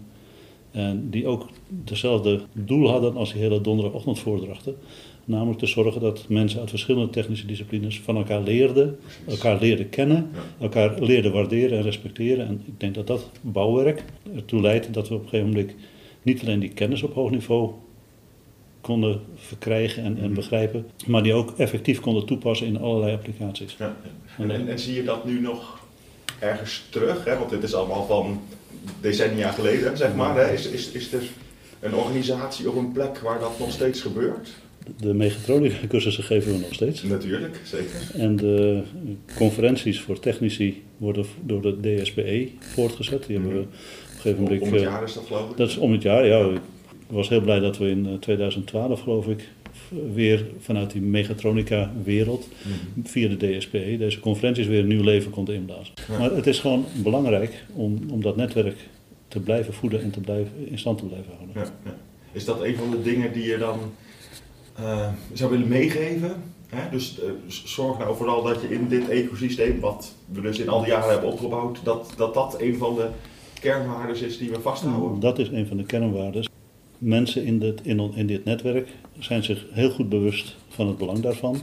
En 0.73 1.11
die 1.11 1.27
ook 1.27 1.49
hetzelfde 1.85 2.41
doel 2.53 2.89
hadden 2.89 3.17
als 3.17 3.33
die 3.33 3.43
hele 3.43 3.61
donderdagochtendvoordrachten. 3.61 4.77
Namelijk 5.25 5.59
te 5.59 5.67
zorgen 5.67 6.01
dat 6.01 6.25
mensen 6.29 6.61
uit 6.61 6.71
verschillende 6.71 7.11
technische 7.11 7.47
disciplines 7.47 8.01
van 8.01 8.17
elkaar 8.17 8.43
leerden, 8.43 8.99
elkaar 9.29 9.61
leerden 9.61 9.89
kennen, 9.89 10.31
elkaar 10.61 11.01
leerden 11.01 11.33
waarderen 11.33 11.79
en 11.79 11.85
respecteren. 11.85 12.47
En 12.47 12.63
ik 12.67 12.81
denk 12.81 12.95
dat 12.95 13.07
dat 13.07 13.31
bouwwerk 13.41 14.05
ertoe 14.35 14.61
leidt 14.61 14.95
dat 14.95 15.09
we 15.09 15.15
op 15.15 15.23
een 15.23 15.29
gegeven 15.29 15.53
moment 15.53 15.75
niet 16.23 16.41
alleen 16.41 16.61
die 16.61 16.73
kennis 16.73 17.03
op 17.03 17.15
hoog 17.15 17.31
niveau 17.31 17.73
konden 18.81 19.21
verkrijgen 19.35 20.05
en, 20.05 20.17
en 20.19 20.25
mhm. 20.25 20.35
begrijpen, 20.35 20.87
maar 21.07 21.23
die 21.23 21.35
ook 21.35 21.55
effectief 21.57 22.01
konden 22.01 22.27
toepassen 22.27 22.67
in 22.67 22.79
allerlei 22.79 23.15
applicaties. 23.15 23.77
Ja, 23.79 23.97
en, 24.39 24.51
en, 24.51 24.69
en, 24.69 24.79
zie 24.79 24.95
je 24.95 25.05
dat 25.05 25.25
nu 25.25 25.41
nog 25.41 25.82
ergens 26.43 26.85
terug? 26.91 27.25
Hè? 27.25 27.39
Want 27.39 27.51
dit 27.51 27.63
is 27.63 27.75
allemaal 27.75 28.07
van 28.07 28.41
decennia 29.01 29.51
geleden, 29.51 29.97
zeg 29.97 30.15
maar. 30.15 30.37
Hè? 30.37 30.53
Is, 30.53 30.67
is, 30.67 30.91
is 30.91 31.13
er 31.13 31.23
een 31.81 31.95
organisatie 31.95 32.71
of 32.71 32.77
een 32.77 32.93
plek 32.93 33.19
waar 33.19 33.39
dat 33.39 33.59
nog 33.59 33.73
steeds 33.73 34.01
gebeurt? 34.01 34.49
De 35.01 35.15
mechatronica 35.15 35.87
cursussen 35.89 36.25
geven 36.25 36.53
we 36.53 36.59
nog 36.59 36.75
steeds. 36.75 37.03
Natuurlijk, 37.03 37.61
zeker. 37.65 38.01
En 38.15 38.37
de 38.37 38.83
conferenties 39.37 40.01
voor 40.01 40.19
technici 40.19 40.83
worden 40.97 41.27
door 41.41 41.63
de 41.63 41.81
DSBE 41.81 42.49
voortgezet. 42.59 43.27
Die 43.27 43.37
hebben 43.37 43.55
we 43.55 43.61
op 43.61 43.67
een 43.67 44.21
gegeven 44.21 44.43
moment... 44.43 44.63
Om 44.63 44.73
het 44.73 44.83
jaar 44.83 45.03
is 45.03 45.13
dat 45.13 45.25
geloof 45.27 45.51
ik? 45.51 45.57
Dat 45.57 45.69
is 45.69 45.77
om 45.77 45.93
het 45.93 46.03
jaar, 46.03 46.27
ja. 46.27 46.45
Ik 46.49 46.61
was 47.07 47.29
heel 47.29 47.41
blij 47.41 47.61
dat 47.61 47.79
we 47.79 47.89
in 47.89 48.17
2012 48.21 48.99
eh, 48.99 49.05
geloof 49.05 49.27
ik 49.27 49.49
weer 50.15 50.47
vanuit 50.59 50.91
die 50.91 51.03
mechatronica 51.03 51.93
wereld 52.05 52.49
mhm. 52.63 53.07
via 53.07 53.29
de 53.29 53.37
DSPE 53.37 53.97
deze 53.99 54.21
conferenties 54.21 54.67
weer 54.67 54.81
een 54.81 54.87
nieuw 54.87 55.03
leven 55.03 55.31
konden 55.31 55.55
inblazen. 55.55 55.95
Maar 56.19 56.31
het 56.31 56.47
is 56.47 56.59
gewoon 56.59 56.85
belangrijk 57.03 57.65
om, 57.75 57.99
om 58.11 58.23
dat 58.23 58.37
netwerk 58.37 58.77
te 59.29 59.41
blijven 59.41 59.75
voeden 59.75 60.03
en 60.03 60.11
te 60.11 60.21
blijven, 60.21 60.53
in 60.71 60.79
stand 60.79 60.99
te 60.99 61.05
blijven 61.05 61.33
houden. 61.37 61.55
Ja, 61.55 61.71
ja. 61.85 61.97
Is 62.33 62.45
dat 62.45 62.63
een 62.63 62.77
van 62.77 62.91
de 62.91 63.03
dingen 63.03 63.33
die 63.33 63.45
je 63.45 63.59
dan 63.59 63.79
uh, 64.81 65.09
zou 65.33 65.51
willen 65.51 65.69
meegeven? 65.69 66.33
Hè? 66.69 66.91
Dus 66.91 67.19
uh, 67.19 67.31
zorg 67.65 67.99
nou 67.99 68.17
vooral 68.17 68.43
dat 68.43 68.61
je 68.63 68.75
in 68.75 68.89
dit 68.89 69.09
ecosysteem, 69.09 69.81
wat 69.81 70.15
we 70.27 70.41
dus 70.41 70.59
in 70.59 70.69
al 70.69 70.81
die 70.81 70.89
jaren 70.89 71.11
hebben 71.11 71.31
opgebouwd, 71.31 71.85
dat 71.85 72.13
dat, 72.17 72.35
dat 72.35 72.61
een 72.61 72.77
van 72.77 72.95
de 72.95 73.09
kernwaarden 73.61 74.27
is 74.27 74.39
die 74.39 74.51
we 74.51 74.61
vasthouden? 74.61 75.21
Dat 75.21 75.39
is 75.39 75.49
een 75.49 75.67
van 75.67 75.77
de 75.77 75.85
kernwaarden 75.85 76.45
mensen 77.03 77.45
in 77.45 77.59
dit, 77.59 77.81
in, 77.83 78.13
in 78.15 78.27
dit 78.27 78.45
netwerk 78.45 78.89
zijn 79.19 79.45
zich 79.45 79.65
heel 79.71 79.91
goed 79.91 80.09
bewust 80.09 80.57
van 80.69 80.87
het 80.87 80.99
belang 80.99 81.21
daarvan. 81.21 81.61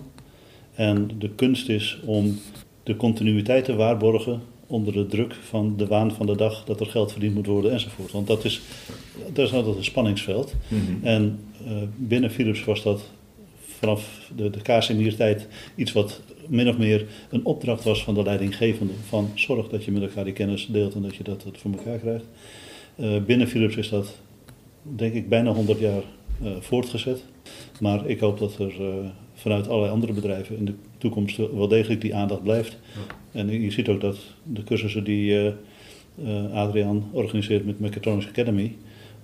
En 0.73 1.11
de 1.17 1.29
kunst 1.29 1.69
is 1.69 1.99
om 2.05 2.39
de 2.83 2.95
continuïteit 2.95 3.65
te 3.65 3.75
waarborgen 3.75 4.41
onder 4.67 4.93
de 4.93 5.05
druk 5.05 5.33
van 5.33 5.77
de 5.77 5.87
waan 5.87 6.11
van 6.11 6.25
de 6.25 6.35
dag 6.35 6.63
dat 6.65 6.79
er 6.79 6.85
geld 6.85 7.11
verdiend 7.11 7.35
moet 7.35 7.45
worden 7.45 7.71
enzovoort. 7.71 8.11
Want 8.11 8.27
dat 8.27 8.45
is, 8.45 8.61
dat 9.33 9.47
is 9.47 9.53
altijd 9.53 9.75
een 9.75 9.83
spanningsveld. 9.83 10.55
Mhm. 10.67 11.05
En 11.05 11.39
uh, 11.67 11.71
binnen 11.95 12.31
Philips 12.31 12.63
was 12.63 12.83
dat 12.83 13.01
vanaf 13.79 14.31
de, 14.35 14.49
de 14.49 14.61
KCMIR-tijd 14.61 15.47
iets 15.75 15.91
wat 15.91 16.21
min 16.47 16.69
of 16.69 16.77
meer 16.77 17.05
een 17.29 17.45
opdracht 17.45 17.83
was 17.83 18.03
van 18.03 18.13
de 18.13 18.23
leidinggevende. 18.23 18.93
Van 19.07 19.31
zorg 19.35 19.67
dat 19.67 19.83
je 19.83 19.91
met 19.91 20.01
elkaar 20.01 20.23
die 20.23 20.33
kennis 20.33 20.67
deelt 20.71 20.93
en 20.93 21.01
dat 21.01 21.15
je 21.15 21.23
dat, 21.23 21.45
voor 21.51 21.71
elkaar 21.71 21.97
krijgt. 21.97 22.25
Uh, 22.95 23.23
binnen 23.25 23.47
Philips 23.47 23.75
is 23.75 23.89
dat 23.89 24.15
denk 24.81 25.13
ik 25.13 25.29
bijna 25.29 25.51
100 25.51 25.79
jaar 25.79 26.03
uh, 26.41 26.51
voortgezet. 26.59 27.23
Maar 27.79 28.07
ik 28.07 28.19
hoop 28.19 28.39
dat 28.39 28.59
er 28.59 28.81
uh, 28.81 28.87
vanuit 29.33 29.67
allerlei 29.67 29.91
andere 29.91 30.13
bedrijven 30.13 30.57
in 30.57 30.65
de 30.65 30.73
toekomst 30.97 31.37
wel 31.37 31.67
degelijk 31.67 32.01
die 32.01 32.15
aandacht 32.15 32.43
blijft. 32.43 32.77
En 33.31 33.61
je 33.61 33.71
ziet 33.71 33.89
ook 33.89 34.01
dat 34.01 34.17
de 34.43 34.63
cursussen 34.63 35.03
die 35.03 35.53
uh, 36.23 36.53
Adriaan 36.53 37.09
organiseert 37.11 37.65
met 37.65 37.79
Mechatronics 37.79 38.27
Academy, 38.27 38.75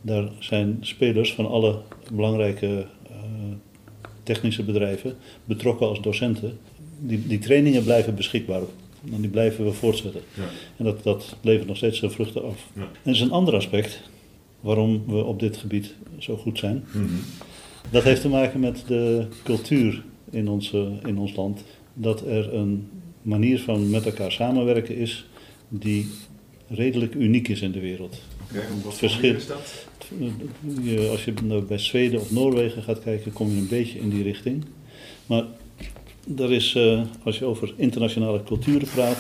daar 0.02 0.30
zijn 0.40 0.78
spelers 0.82 1.34
van 1.34 1.48
alle 1.48 1.82
belangrijke 2.14 2.86
technische 4.24 4.64
bedrijven 4.64 5.16
betrokken 5.46 5.88
als 5.88 6.02
docenten. 6.02 6.58
Die, 7.00 7.28
die 7.28 7.40
trainingen 7.40 7.84
blijven 7.84 8.16
beschikbaar. 8.16 8.62
En 9.14 9.22
die 9.22 9.30
blijven 9.30 9.66
we 9.66 9.72
voortzetten. 9.72 10.22
Ja. 10.34 10.44
En 10.78 10.86
dat, 10.86 11.04
dat 11.04 11.36
levert 11.42 11.68
nog 11.68 11.78
steeds 11.78 12.00
zijn 12.00 12.12
vruchten 12.12 12.44
af. 12.44 12.70
Ja. 12.74 12.82
En 12.82 12.88
dat 13.04 13.14
is 13.14 13.22
een 13.22 13.32
ander 13.32 13.56
aspect 13.56 14.10
waarom 14.66 15.04
we 15.08 15.24
op 15.24 15.40
dit 15.40 15.58
gebied 15.58 15.94
zo 16.18 16.38
goed 16.38 16.60
zijn. 16.60 16.86
Mhm. 16.92 17.06
Dat 17.92 18.04
heeft 18.04 18.22
te 18.22 18.30
maken 18.30 18.60
met 18.60 18.84
de 18.88 19.28
cultuur 19.44 20.04
in, 20.30 20.48
onze, 20.48 20.92
in 21.06 21.18
ons 21.18 21.36
land. 21.36 21.64
Dat 21.94 22.26
er 22.26 22.54
een 22.54 22.90
manier 23.22 23.60
van 23.60 23.90
met 23.90 24.06
elkaar 24.06 24.32
samenwerken 24.32 24.96
is 24.96 25.26
die 25.70 26.08
redelijk 26.68 27.14
uniek 27.14 27.48
is 27.48 27.62
in 27.62 27.72
de 27.72 27.80
wereld. 27.80 28.22
Oké, 28.50 28.58
okay, 28.58 28.82
wat 28.84 28.94
verschil 28.94 29.36
is 29.36 29.48
dat? 29.48 29.88
Je, 30.84 31.08
als 31.12 31.26
je 31.26 31.34
nou 31.44 31.64
bij 31.64 31.78
Zweden 31.78 32.20
of 32.20 32.32
Noorwegen 32.32 32.84
gaat 32.84 33.04
kijken, 33.04 33.34
kom 33.34 33.50
je 33.50 33.58
een 33.58 33.68
beetje 33.68 34.00
in 34.00 34.10
die 34.10 34.24
richting. 34.24 34.66
Maar 35.26 35.44
er 36.38 36.52
is, 36.52 36.76
uh, 36.76 37.02
als 37.24 37.40
je 37.40 37.46
over 37.46 37.74
internationale 37.76 38.44
culturen 38.44 38.88
praat, 38.88 39.18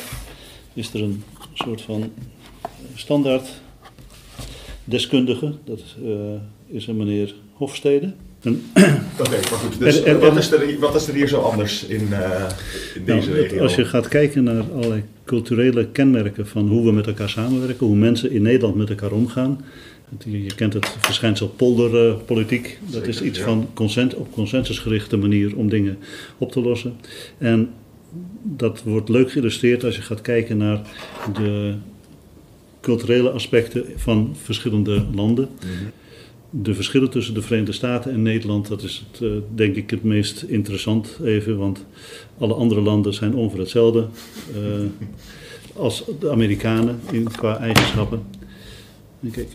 is 0.73 0.93
er 0.93 1.03
een 1.03 1.23
soort 1.53 1.81
van 1.81 2.11
standaard 2.95 3.63
deskundige. 4.85 5.53
Dat 5.63 5.81
is 6.67 6.87
een 6.87 6.97
meneer 6.97 7.33
Hofstede. 7.53 8.13
Oké, 8.45 8.57
okay, 9.19 9.39
maar 9.49 9.59
goed. 9.59 9.79
Dus 9.79 10.03
en, 10.03 10.13
en, 10.13 10.19
wat, 10.19 10.37
is 10.37 10.51
er, 10.51 10.79
wat 10.79 10.95
is 10.95 11.07
er 11.07 11.13
hier 11.13 11.27
zo 11.27 11.39
anders 11.41 11.85
in, 11.85 12.07
uh, 12.11 12.49
in 12.95 13.05
deze 13.05 13.29
nou, 13.29 13.41
regio? 13.41 13.61
Als 13.61 13.75
je 13.75 13.85
gaat 13.85 14.07
kijken 14.07 14.43
naar 14.43 14.63
allerlei 14.73 15.03
culturele 15.25 15.87
kenmerken 15.87 16.47
van 16.47 16.67
hoe 16.67 16.85
we 16.85 16.91
met 16.91 17.07
elkaar 17.07 17.29
samenwerken, 17.29 17.87
hoe 17.87 17.95
mensen 17.95 18.31
in 18.31 18.41
Nederland 18.41 18.75
met 18.75 18.89
elkaar 18.89 19.11
omgaan. 19.11 19.65
Je 20.25 20.55
kent 20.55 20.73
het 20.73 20.95
verschijnsel 20.99 21.47
polderpolitiek. 21.47 22.79
Uh, 22.87 22.93
dat 22.93 23.07
is 23.07 23.21
iets 23.21 23.39
ja. 23.39 23.45
van 23.45 23.67
consent, 23.73 24.15
op 24.15 24.31
consensusgerichte 24.31 25.17
manier 25.17 25.55
om 25.55 25.69
dingen 25.69 25.97
op 26.37 26.51
te 26.51 26.61
lossen. 26.61 26.95
En 27.37 27.69
dat 28.43 28.83
wordt 28.83 29.09
leuk 29.09 29.31
geïllustreerd 29.31 29.83
als 29.83 29.95
je 29.95 30.01
gaat 30.01 30.21
kijken 30.21 30.57
naar 30.57 30.81
de 31.33 31.73
culturele 32.85 33.29
aspecten 33.29 33.85
van 33.95 34.35
verschillende 34.43 35.05
landen. 35.13 35.49
-hmm 35.59 36.03
de 36.61 36.73
verschillen 36.73 37.09
tussen 37.09 37.33
de 37.33 37.41
Verenigde 37.41 37.71
Staten 37.71 38.11
en 38.11 38.21
Nederland, 38.21 38.67
dat 38.67 38.83
is 38.83 39.05
het, 39.11 39.21
uh, 39.21 39.31
denk 39.55 39.75
ik 39.75 39.89
het 39.89 40.03
meest 40.03 40.41
interessant 40.41 41.19
even, 41.23 41.57
want 41.57 41.85
alle 42.37 42.53
andere 42.53 42.81
landen 42.81 43.13
zijn 43.13 43.35
ongeveer 43.35 43.59
hetzelfde 43.59 44.07
uh, 44.55 44.85
als 45.75 46.03
de 46.19 46.31
Amerikanen 46.31 46.99
in, 47.11 47.31
qua 47.31 47.57
eigenschappen. 47.57 48.23
En 49.21 49.31
kijk, 49.31 49.47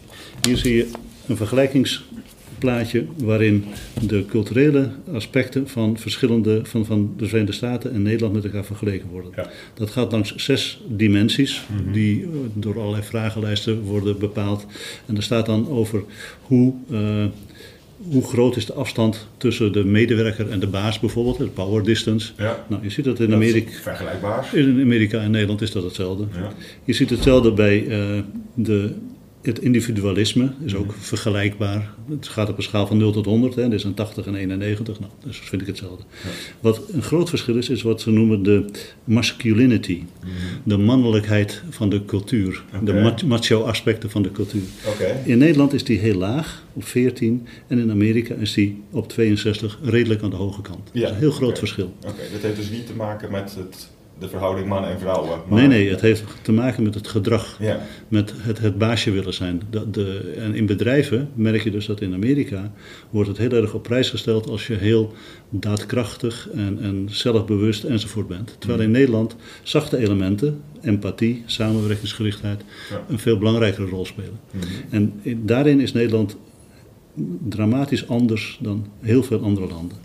hier 0.46 0.56
zie 0.56 0.76
je 0.76 0.90
een 1.26 1.36
vergelijkings 1.36 2.04
plaatje 2.60 3.04
waarin 3.16 3.64
de 4.06 4.24
culturele 4.26 4.90
aspecten 5.12 5.68
van 5.68 5.98
verschillende 5.98 6.60
van, 6.64 6.84
van 6.84 7.14
de 7.16 7.26
Verenigde 7.26 7.54
Staten 7.54 7.92
en 7.92 8.02
Nederland 8.02 8.34
met 8.34 8.44
elkaar 8.44 8.64
vergeleken 8.64 9.08
worden. 9.08 9.32
Ja. 9.36 9.50
Dat 9.74 9.90
gaat 9.90 10.12
langs 10.12 10.34
zes 10.36 10.80
dimensies 10.88 11.62
mhm. 11.66 11.92
die 11.92 12.28
door 12.54 12.80
allerlei 12.80 13.02
vragenlijsten 13.02 13.80
worden 13.80 14.18
bepaald. 14.18 14.66
En 15.06 15.16
er 15.16 15.22
staat 15.22 15.46
dan 15.46 15.68
over 15.68 16.02
hoe. 16.42 16.74
Uh, 16.90 17.24
hoe 18.08 18.24
groot 18.24 18.56
is 18.56 18.66
de 18.66 18.72
afstand 18.72 19.26
tussen 19.36 19.72
de 19.72 19.84
medewerker 19.84 20.50
en 20.50 20.60
de 20.60 20.66
baas 20.66 20.98
bijvoorbeeld, 20.98 21.38
de 21.38 21.46
power 21.46 21.84
distance. 21.84 22.32
Ja. 22.36 22.64
Nou, 22.68 22.82
je 22.82 22.90
ziet 22.90 23.04
dat 23.04 23.20
in 23.20 23.34
Amerika. 23.34 23.70
vergelijkbaar. 23.70 24.50
In 24.54 24.80
Amerika 24.80 25.20
en 25.20 25.30
Nederland 25.30 25.62
is 25.62 25.70
dat 25.70 25.82
hetzelfde. 25.82 26.24
Ja. 26.32 26.52
Je 26.84 26.92
ziet 26.92 27.10
hetzelfde 27.10 27.52
bij 27.52 27.82
uh, 27.82 28.22
de 28.54 28.94
het 29.42 29.58
individualisme 29.58 30.52
is 30.64 30.74
ook 30.74 30.94
vergelijkbaar. 30.98 31.94
Het 32.08 32.28
gaat 32.28 32.48
op 32.48 32.56
een 32.56 32.62
schaal 32.62 32.86
van 32.86 32.96
0 32.96 33.12
tot 33.12 33.24
100, 33.24 33.54
hè. 33.54 33.62
dit 33.62 33.78
is 33.78 33.84
een 33.84 33.94
80 33.94 34.26
en 34.26 34.34
91, 34.34 35.00
nou, 35.00 35.12
dus 35.24 35.38
vind 35.38 35.60
ik 35.60 35.66
hetzelfde. 35.66 36.04
Wat 36.60 36.82
een 36.92 37.02
groot 37.02 37.28
verschil 37.28 37.56
is, 37.56 37.68
is 37.68 37.82
wat 37.82 38.00
ze 38.00 38.10
noemen 38.10 38.42
de 38.42 38.64
masculinity, 39.04 40.02
mhm. 40.20 40.30
de 40.62 40.76
mannelijkheid 40.76 41.62
van 41.68 41.90
de 41.90 42.04
cultuur, 42.04 42.64
de 42.84 43.14
macho 43.26 43.62
aspecten 43.62 44.10
van 44.10 44.22
de 44.22 44.32
cultuur. 44.32 44.62
In 45.24 45.38
Nederland 45.38 45.72
is 45.72 45.84
die 45.84 45.98
heel 45.98 46.18
laag, 46.18 46.64
op 46.72 46.84
14, 46.84 47.46
en 47.66 47.78
in 47.78 47.90
Amerika 47.90 48.34
is 48.34 48.52
die 48.52 48.82
op 48.90 49.08
62 49.08 49.78
redelijk 49.82 50.22
aan 50.22 50.30
de 50.30 50.36
hoge 50.36 50.62
kant. 50.62 50.90
Ja. 50.92 51.00
Dat 51.00 51.10
is 51.10 51.14
een 51.14 51.22
heel 51.22 51.30
groot 51.30 51.58
verschil. 51.58 51.94
Oké, 52.00 52.22
dat 52.32 52.42
heeft 52.42 52.56
dus 52.56 52.70
niet 52.70 52.86
te 52.86 52.94
maken 52.94 53.30
met 53.30 53.54
het 53.54 53.88
de 54.20 54.28
verhouding 54.28 54.68
man 54.68 54.84
en 54.84 55.00
vrouwen. 55.00 55.40
nee, 55.48 55.66
nee, 55.66 55.90
het 55.90 56.00
heeft 56.00 56.24
te 56.42 56.52
maken 56.52 56.82
met 56.82 56.94
het 56.94 57.08
gedrag. 57.08 57.56
Ja. 57.60 57.80
Met 58.08 58.32
het, 58.36 58.58
het 58.58 58.78
baasje 58.78 59.10
willen 59.10 59.34
zijn. 59.34 59.62
De, 59.70 59.90
de, 59.90 60.34
en 60.36 60.54
in 60.54 60.66
bedrijven 60.66 61.28
merk 61.34 61.62
je 61.62 61.70
dus 61.70 61.86
dat 61.86 62.00
in 62.00 62.14
Amerika 62.14 62.72
wordt 63.10 63.28
het 63.28 63.38
heel 63.38 63.52
erg 63.52 63.74
op 63.74 63.82
prijs 63.82 64.10
gesteld 64.10 64.48
als 64.48 64.66
je 64.66 64.74
heel 64.74 65.12
daadkrachtig 65.48 66.48
en, 66.54 66.78
en 66.80 67.08
zelfbewust 67.10 67.84
enzovoort 67.84 68.28
bent. 68.28 68.56
Terwijl 68.58 68.80
in 68.80 68.90
Nederland 68.90 69.36
zachte 69.62 69.96
elementen, 69.96 70.60
empathie, 70.80 71.42
samenwerkingsgerichtheid, 71.46 72.64
een 73.08 73.18
veel 73.18 73.38
belangrijkere 73.38 73.86
rol 73.86 74.04
spelen. 74.04 74.40
Mhm. 74.50 74.64
En 74.90 75.20
daarin 75.44 75.80
is 75.80 75.92
Nederland 75.92 76.36
dramatisch 77.48 78.08
anders 78.08 78.58
dan 78.60 78.86
heel 79.00 79.22
veel 79.22 79.42
andere 79.42 79.66
landen. 79.66 79.96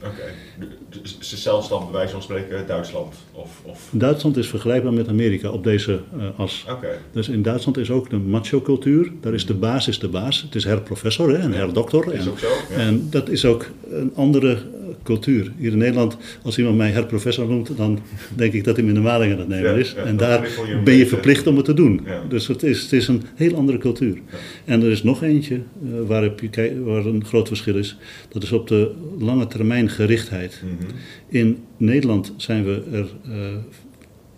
Zelfs 1.20 1.70
dan 1.70 1.84
bij 1.84 1.92
wijze 1.92 2.12
van 2.12 2.22
spreken 2.22 2.68
Duitsland? 2.68 3.14
Of, 3.32 3.62
of... 3.64 3.90
Duitsland 3.92 4.38
is 4.38 4.48
vergelijkbaar 4.48 4.94
met 4.94 5.08
Amerika 5.08 5.50
op 5.50 5.64
deze 5.64 6.00
uh, 6.18 6.24
as. 6.38 6.66
Dus 7.12 7.30
in 7.30 7.42
Duitsland 7.42 7.78
is 7.78 7.92
ook 7.92 8.10
de 8.10 8.18
macho-cultuur, 8.18 9.12
daar 9.22 9.34
is 9.34 9.46
de 9.46 9.54
baas 9.54 9.88
is 9.88 10.00
de 10.00 10.08
baas. 10.08 10.42
Het 10.42 10.56
is 10.56 10.64
herprofessor 10.64 11.30
hè, 11.30 11.38
en 11.38 11.52
ja, 11.52 11.58
herdokter. 11.58 12.14
Is 12.14 12.20
en, 12.20 12.30
ook 12.30 12.40
zo. 12.40 12.48
Ja. 12.70 12.76
En 12.76 13.08
dat 13.10 13.30
is 13.30 13.46
ook 13.46 13.66
een 13.90 14.12
andere 14.16 14.58
cultuur. 15.06 15.52
Hier 15.58 15.72
in 15.72 15.78
Nederland, 15.78 16.18
als 16.44 16.58
iemand 16.58 16.78
mij 16.78 16.90
herprofessor 16.90 17.48
noemt, 17.48 17.78
dan 17.78 18.00
denk 18.36 18.54
ik 18.54 18.64
dat 18.64 18.76
hij 18.76 18.86
in 18.86 18.94
de 18.94 19.00
maling 19.00 19.34
aan 19.34 19.40
het 19.40 19.48
nemen 19.48 19.78
is. 19.78 19.94
en 19.94 20.18
daar 20.18 20.48
ben 20.84 20.94
je 20.94 21.08
verplicht 21.08 21.48
om 21.48 21.56
het 21.56 21.66
te 21.66 21.74
doen. 21.74 22.08
Dus 22.30 22.48
het 22.48 22.64
is, 22.64 22.82
het 22.82 22.94
is 22.94 23.08
een 23.08 23.22
heel 23.36 23.56
andere 23.56 23.78
cultuur. 23.78 24.18
En 24.66 24.82
er 24.82 24.92
is 24.92 25.04
nog 25.04 25.24
eentje 25.24 25.56
uh, 25.56 26.08
waarop 26.08 26.40
je 26.40 26.82
waar 26.84 27.06
een 27.06 27.26
groot 27.26 27.48
verschil 27.48 27.76
is. 27.76 27.98
Dat 28.30 28.44
is 28.44 28.52
op 28.52 28.68
de 28.68 28.92
lange 29.20 29.48
termijn 29.48 29.90
gerichtheid. 29.90 30.62
Mhm. 30.64 30.92
In 31.30 31.58
Nederland 31.78 32.34
zijn 32.38 32.64
we 32.64 32.84
er 32.92 33.08
uh, 33.28 33.36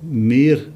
meer 0.09 0.67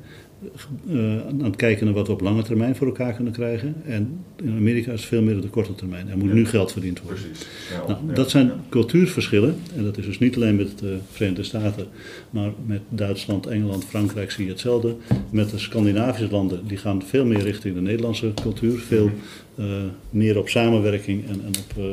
uh, 0.89 1.27
aan 1.27 1.43
het 1.43 1.55
kijken 1.55 1.85
naar 1.85 1.93
wat 1.93 2.07
we 2.07 2.13
op 2.13 2.21
lange 2.21 2.43
termijn 2.43 2.75
voor 2.75 2.87
elkaar 2.87 3.13
kunnen 3.13 3.33
krijgen. 3.33 3.75
En 3.85 4.23
in 4.43 4.55
Amerika 4.55 4.91
is 4.91 4.99
het 4.99 5.09
veel 5.09 5.21
meer 5.21 5.35
op 5.35 5.41
de 5.41 5.47
korte 5.47 5.75
termijn. 5.75 6.09
Er 6.09 6.17
moet 6.17 6.27
ja. 6.27 6.33
nu 6.33 6.45
geld 6.45 6.71
verdiend 6.71 7.01
worden. 7.01 7.23
Precies. 7.23 7.47
Ja, 7.71 7.87
nou, 7.87 8.07
ja, 8.07 8.13
dat 8.13 8.29
zijn 8.29 8.51
cultuurverschillen. 8.69 9.55
En 9.75 9.83
dat 9.83 9.97
is 9.97 10.05
dus 10.05 10.19
niet 10.19 10.35
alleen 10.35 10.55
met 10.55 10.79
de 10.79 10.97
Verenigde 11.11 11.43
Staten, 11.43 11.87
maar 12.29 12.51
met 12.65 12.81
Duitsland, 12.89 13.45
Engeland, 13.45 13.85
Frankrijk 13.85 14.31
zie 14.31 14.45
je 14.45 14.51
hetzelfde. 14.51 14.95
Met 15.29 15.49
de 15.49 15.57
Scandinavische 15.57 16.31
landen, 16.31 16.67
die 16.67 16.77
gaan 16.77 17.03
veel 17.03 17.25
meer 17.25 17.41
richting 17.41 17.75
de 17.75 17.81
Nederlandse 17.81 18.33
cultuur. 18.41 18.79
Veel 18.79 19.09
uh, 19.55 19.65
meer 20.09 20.37
op 20.37 20.49
samenwerking 20.49 21.27
en, 21.27 21.41
en 21.45 21.47
op 21.47 21.83
uh, 21.83 21.85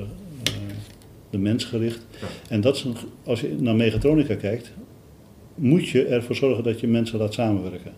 de 1.31 1.39
mens 1.39 1.65
gericht. 1.65 2.07
En 2.49 2.61
dat 2.61 2.77
is 2.77 2.85
een, 2.85 2.95
als 3.25 3.41
je 3.41 3.57
naar 3.59 3.77
mechatronica 3.77 4.35
kijkt, 4.35 4.73
moet 5.55 5.89
je 5.89 6.05
ervoor 6.05 6.37
zorgen 6.37 6.65
dat 6.65 6.81
je 6.81 6.87
mensen 6.87 7.19
laat 7.19 7.35
samenwerken. 7.35 7.93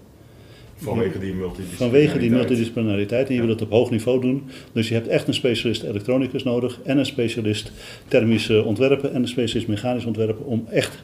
Vanwege 0.81 1.19
die 1.19 1.35
multidisciplinariteit. 1.35 1.91
Vanwege 1.91 2.19
die 2.19 2.31
multidisciplinariteit. 2.31 3.29
En 3.29 3.35
je 3.35 3.41
wil 3.41 3.51
het 3.51 3.63
op 3.63 3.71
hoog 3.71 3.91
niveau 3.91 4.21
doen. 4.21 4.43
Dus 4.73 4.89
je 4.89 4.95
hebt 4.95 5.09
echt 5.09 5.29
een 5.29 5.35
specialist 5.35 5.83
elektronicus 5.83 6.43
nodig. 6.43 6.81
En 6.85 6.99
een 6.99 7.07
specialist 7.07 7.73
thermische 8.09 8.65
ontwerpen. 8.65 9.13
En 9.13 9.23
een 9.23 9.29
specialist 9.29 9.69
mechanisch 9.69 10.05
ontwerpen. 10.05 10.47
Om 10.47 10.67
echt 10.71 11.03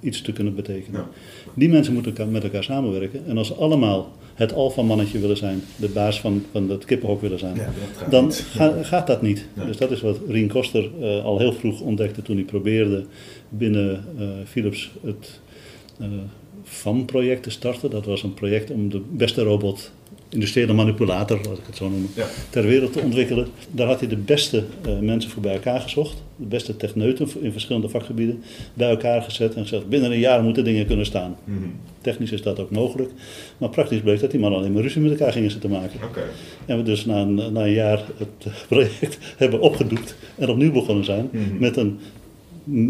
iets 0.00 0.22
te 0.22 0.32
kunnen 0.32 0.54
betekenen. 0.54 1.00
Ja. 1.00 1.08
Die 1.54 1.68
mensen 1.68 1.92
moeten 1.92 2.30
met 2.30 2.44
elkaar 2.44 2.64
samenwerken. 2.64 3.26
En 3.26 3.38
als 3.38 3.46
ze 3.46 3.54
allemaal 3.54 4.12
het 4.34 4.52
alfamannetje 4.52 5.18
willen 5.18 5.36
zijn. 5.36 5.62
De 5.76 5.88
baas 5.88 6.20
van, 6.20 6.44
van 6.52 6.70
het 6.70 6.84
kippenhok 6.84 7.20
willen 7.20 7.38
zijn. 7.38 7.54
Ja, 7.54 7.70
dan 8.10 8.32
ga, 8.32 8.82
gaat 8.82 9.06
dat 9.06 9.22
niet. 9.22 9.46
Dus 9.66 9.76
dat 9.76 9.90
is 9.90 10.00
wat 10.00 10.18
Rien 10.28 10.48
Koster 10.48 10.90
uh, 11.00 11.24
al 11.24 11.38
heel 11.38 11.52
vroeg 11.52 11.80
ontdekte 11.80 12.22
toen 12.22 12.36
hij 12.36 12.44
probeerde 12.44 13.04
binnen 13.48 14.04
uh, 14.18 14.28
Philips 14.44 14.90
het... 15.04 15.40
Uh, 16.00 16.06
FAM-project 16.66 17.42
te 17.42 17.50
starten. 17.50 17.90
Dat 17.90 18.06
was 18.06 18.22
een 18.22 18.34
project 18.34 18.70
om 18.70 18.88
de 18.88 19.00
beste 19.10 19.42
robot, 19.42 19.92
industriële 20.28 20.72
manipulator, 20.72 21.40
laat 21.48 21.58
ik 21.58 21.66
het 21.66 21.76
zo 21.76 21.88
noemen, 21.88 22.10
ja. 22.14 22.26
ter 22.50 22.62
wereld 22.66 22.92
te 22.92 23.00
ontwikkelen. 23.00 23.46
Daar 23.70 23.86
had 23.86 24.00
hij 24.00 24.08
de 24.08 24.16
beste 24.16 24.64
uh, 24.86 24.98
mensen 24.98 25.30
voor 25.30 25.42
bij 25.42 25.52
elkaar 25.52 25.80
gezocht. 25.80 26.22
De 26.36 26.46
beste 26.46 26.76
techneuten 26.76 27.28
in 27.40 27.52
verschillende 27.52 27.88
vakgebieden 27.88 28.42
bij 28.74 28.90
elkaar 28.90 29.22
gezet 29.22 29.54
en 29.54 29.62
gezegd: 29.62 29.88
binnen 29.88 30.10
een 30.10 30.18
jaar 30.18 30.42
moeten 30.42 30.64
dingen 30.64 30.86
kunnen 30.86 31.06
staan. 31.06 31.36
Mm 31.44 31.56
-hmm. 31.56 31.72
Technisch 32.00 32.32
is 32.32 32.42
dat 32.42 32.60
ook 32.60 32.70
mogelijk. 32.70 33.10
Maar 33.58 33.68
praktisch 33.68 34.00
bleek 34.00 34.20
dat 34.20 34.30
die 34.30 34.40
mannen 34.40 34.58
alleen 34.58 34.72
maar 34.72 34.82
ruzie 34.82 35.00
met 35.00 35.10
elkaar 35.10 35.32
gingen 35.32 35.50
zitten 35.50 35.70
maken. 35.70 36.00
Okay. 36.04 36.24
En 36.66 36.76
we 36.76 36.82
dus 36.82 37.04
na 37.04 37.20
een, 37.20 37.34
na 37.34 37.64
een 37.64 37.72
jaar 37.72 38.04
het 38.18 38.52
project 38.68 39.18
hebben 39.36 39.60
opgedoekt 39.60 40.16
en 40.34 40.48
opnieuw 40.48 40.72
begonnen 40.72 41.04
zijn 41.04 41.28
mm 41.32 41.44
-hmm. 41.44 41.58
met 41.58 41.76
een 41.76 41.98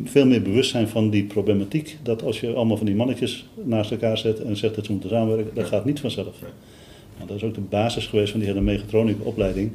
veel 0.05 0.27
meer 0.27 0.43
bewust 0.43 0.71
zijn 0.71 0.89
van 0.89 1.11
die 1.11 1.25
problematiek. 1.25 1.97
Dat 2.03 2.23
als 2.23 2.41
je 2.41 2.55
allemaal 2.55 2.77
van 2.77 2.87
die 2.87 2.95
mannetjes 2.95 3.47
naast 3.63 3.91
elkaar 3.91 4.19
zet 4.19 4.43
en 4.43 4.57
zegt 4.57 4.75
dat 4.75 4.85
ze 4.85 4.93
moeten 4.93 5.11
samenwerken, 5.11 5.55
dat 5.55 5.67
gaat 5.67 5.85
niet 5.85 6.01
vanzelf. 6.01 6.41
Nou, 7.17 7.29
dat 7.29 7.37
is 7.37 7.43
ook 7.43 7.55
de 7.55 7.61
basis 7.61 8.07
geweest 8.07 8.31
van 8.31 8.41
die 8.41 8.49
hele 8.49 8.61
mechatronische 8.61 9.23
opleiding, 9.23 9.71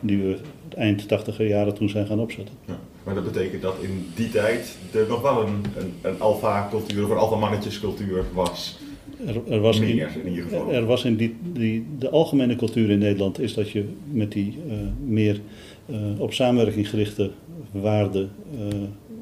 die 0.00 0.18
we 0.18 0.36
eind 0.76 1.08
80 1.08 1.38
jaren 1.48 1.74
toen 1.74 1.88
zijn 1.88 2.06
gaan 2.06 2.20
opzetten. 2.20 2.54
Ja, 2.66 2.78
maar 3.04 3.14
dat 3.14 3.24
betekent 3.24 3.62
dat 3.62 3.74
in 3.80 4.06
die 4.14 4.30
tijd 4.30 4.78
er 4.92 5.06
nog 5.08 5.22
wel 5.22 5.42
een, 5.42 5.64
een, 5.76 5.92
een 6.02 6.20
alfa-cultuur 6.20 7.04
of 7.04 7.10
een 7.10 7.16
alfa-mannetjescultuur 7.16 8.24
was. 8.32 8.78
Er, 9.26 9.52
er, 9.52 9.60
was 9.60 9.78
Meer, 9.78 10.10
in, 10.24 10.28
ieder 10.28 10.42
geval. 10.42 10.72
Er 10.72 10.86
was 10.86 11.04
in 11.04 11.16
die, 11.16 11.36
die, 11.52 11.86
de 11.98 12.10
algemene 12.10 12.56
cultuur 12.56 12.90
in 12.90 12.98
Nederland 12.98 13.40
is 13.40 13.54
dat 13.54 13.70
je 13.70 13.84
met 14.10 14.32
die 14.32 14.58
uh, 14.66 14.74
meer 15.04 15.40
uh, 15.86 15.96
op 16.20 16.32
samenwerking 16.32 16.88
gerichte 16.88 17.30
waarden 17.70 18.30
uh, 18.54 18.74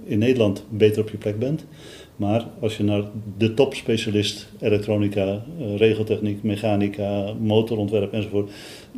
in 0.04 0.18
Nederland 0.18 0.64
beter 0.68 1.02
op 1.02 1.10
je 1.10 1.16
plek 1.16 1.38
bent. 1.38 1.64
Maar 2.16 2.46
als 2.60 2.76
je 2.76 2.82
naar 2.82 3.02
de 3.38 3.54
topspecialist 3.54 4.48
elektronica, 4.60 5.44
uh, 5.60 5.76
regeltechniek, 5.76 6.42
mechanica, 6.42 7.32
motorontwerp 7.40 8.12
enzovoort 8.12 8.50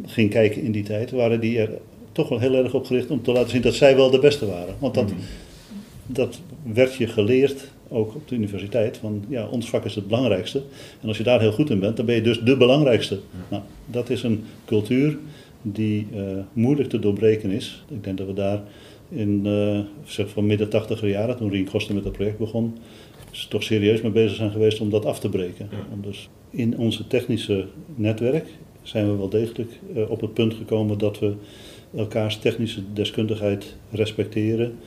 ging 0.07 0.31
kijken 0.31 0.63
in 0.63 0.73
die 0.73 0.83
tijd, 0.83 1.11
waren 1.11 1.41
die 1.41 1.59
er 1.59 1.71
toch 2.13 2.29
wel 2.29 2.39
heel 2.39 2.55
erg 2.55 2.75
op 2.75 2.87
gericht 2.87 3.11
om 3.11 3.23
te 3.23 3.33
laten 3.33 3.51
zien 3.51 3.63
dat 3.63 3.75
zij 3.75 3.97
wel 3.97 4.11
de 4.11 4.19
beste 4.19 4.47
waren. 4.47 4.75
Want 4.79 4.95
dat, 4.95 5.11
mhm. 5.11 5.21
dat 6.07 6.41
werd 6.73 6.95
je 6.95 7.07
geleerd, 7.07 7.71
ook 7.89 8.15
op 8.15 8.29
de 8.29 8.35
universiteit, 8.35 8.97
van 8.97 9.25
ja, 9.29 9.47
ons 9.47 9.69
vak 9.69 9.85
is 9.85 9.95
het 9.95 10.07
belangrijkste. 10.07 10.63
En 11.03 11.09
als 11.09 11.17
je 11.17 11.23
daar 11.23 11.41
heel 11.41 11.53
goed 11.53 11.71
in 11.71 11.81
bent, 11.81 11.97
dan 11.97 12.07
ben 12.07 12.15
je 12.15 12.23
dus 12.23 12.41
de 12.41 12.57
belangrijkste. 12.57 13.19
Nou, 13.49 13.63
dat 13.87 14.11
is 14.11 14.23
een 14.23 14.45
cultuur 14.65 15.19
die 15.63 16.07
uh, 16.15 16.21
moeilijk 16.53 16.89
te 16.89 16.99
doorbreken 16.99 17.51
is. 17.51 17.85
Ik 17.89 18.05
denk 18.05 18.19
dat 18.19 18.27
we 18.27 18.33
daar 18.33 18.63
in 19.09 19.43
uh, 19.47 19.81
zeg 20.05 20.29
van 20.29 20.47
midden 20.47 20.69
tachtiger 20.69 21.09
jaren, 21.09 21.37
toen 21.37 21.51
Rien 21.51 21.69
Koster 21.71 21.95
met 21.95 22.05
dat 22.05 22.13
project 22.13 22.39
begon, 22.39 22.77
toch 23.49 23.63
serieus 23.63 24.01
mee 24.01 24.13
bezig 24.13 24.37
zijn 24.37 24.51
geweest 24.51 24.81
om 24.81 24.91
dat 24.91 25.05
af 25.05 25.21
te 25.21 25.29
breken. 25.29 25.69
Dus 26.01 26.29
in 26.51 26.79
onze 26.79 27.07
technische 27.07 27.67
netwerk 27.95 28.47
zijn 28.83 29.11
we 29.11 29.17
wel 29.17 29.29
degelijk 29.29 29.71
uh, 29.97 30.11
op 30.11 30.21
het 30.21 30.35
punt 30.35 30.55
gekomen 30.55 30.99
dat 30.99 31.19
we 31.19 31.35
elkaars 31.97 32.37
technische 32.37 32.81
deskundigheid 32.93 33.77
respecteren, 33.91 34.79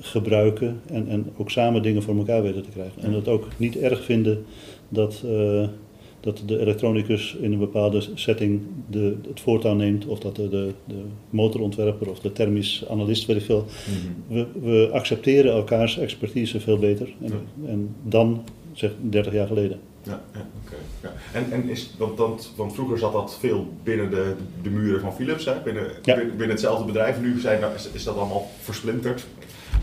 gebruiken 0.00 0.80
en, 0.86 1.08
en 1.08 1.32
ook 1.36 1.50
samen 1.50 1.82
dingen 1.82 2.02
voor 2.02 2.16
elkaar 2.16 2.42
weten 2.42 2.62
te 2.62 2.70
krijgen. 2.70 3.02
En 3.02 3.12
het 3.12 3.28
ook 3.28 3.48
niet 3.56 3.76
erg 3.76 4.04
vinden 4.04 4.44
dat, 4.88 5.22
uh, 5.26 5.68
dat 6.26 6.42
de 6.46 6.60
elektronicus 6.60 7.36
in 7.40 7.52
een 7.52 7.58
bepaalde 7.58 8.04
setting 8.14 8.62
de, 8.90 9.16
het 9.28 9.40
voortouw 9.40 9.74
neemt, 9.74 10.06
of 10.06 10.18
dat 10.18 10.36
de, 10.36 10.48
de, 10.48 10.72
de 10.84 11.02
motorontwerper 11.30 12.10
of 12.10 12.20
de 12.20 12.32
thermisch 12.32 12.84
analist, 12.90 13.26
weet 13.26 13.36
ik 13.36 13.44
veel. 13.44 13.66
Mhm. 13.86 14.36
we, 14.36 14.46
we, 14.60 14.88
accepteren 14.92 15.52
elkaars 15.52 15.98
expertise 15.98 16.60
veel 16.60 16.78
beter 16.78 17.14
en, 17.22 17.32
en 17.66 17.94
dan, 18.02 18.44
zeg 18.72 18.92
30 19.00 19.32
jaar 19.32 19.46
geleden. 19.46 19.80
Ja, 20.02 20.22
ja 20.34 20.46
oké. 20.64 20.76
ja. 21.02 21.12
En, 21.32 21.52
en 21.52 21.68
is, 21.68 21.90
want, 21.98 22.18
want, 22.18 22.52
want 22.56 22.74
vroeger 22.74 22.98
zat 22.98 23.12
dat 23.12 23.36
veel 23.40 23.66
binnen 23.82 24.10
de, 24.10 24.34
de 24.62 24.70
muren 24.70 25.00
van 25.00 25.14
Philips, 25.14 25.44
hè? 25.44 25.52
Binnen, 25.64 25.86
binnen, 26.04 26.48
hetzelfde 26.48 26.84
bedrijf. 26.84 27.20
Nu 27.20 27.40
zijn, 27.40 27.60
is, 27.74 27.88
is 27.92 28.04
dat 28.04 28.16
allemaal 28.16 28.50
versplinterd. 28.60 29.26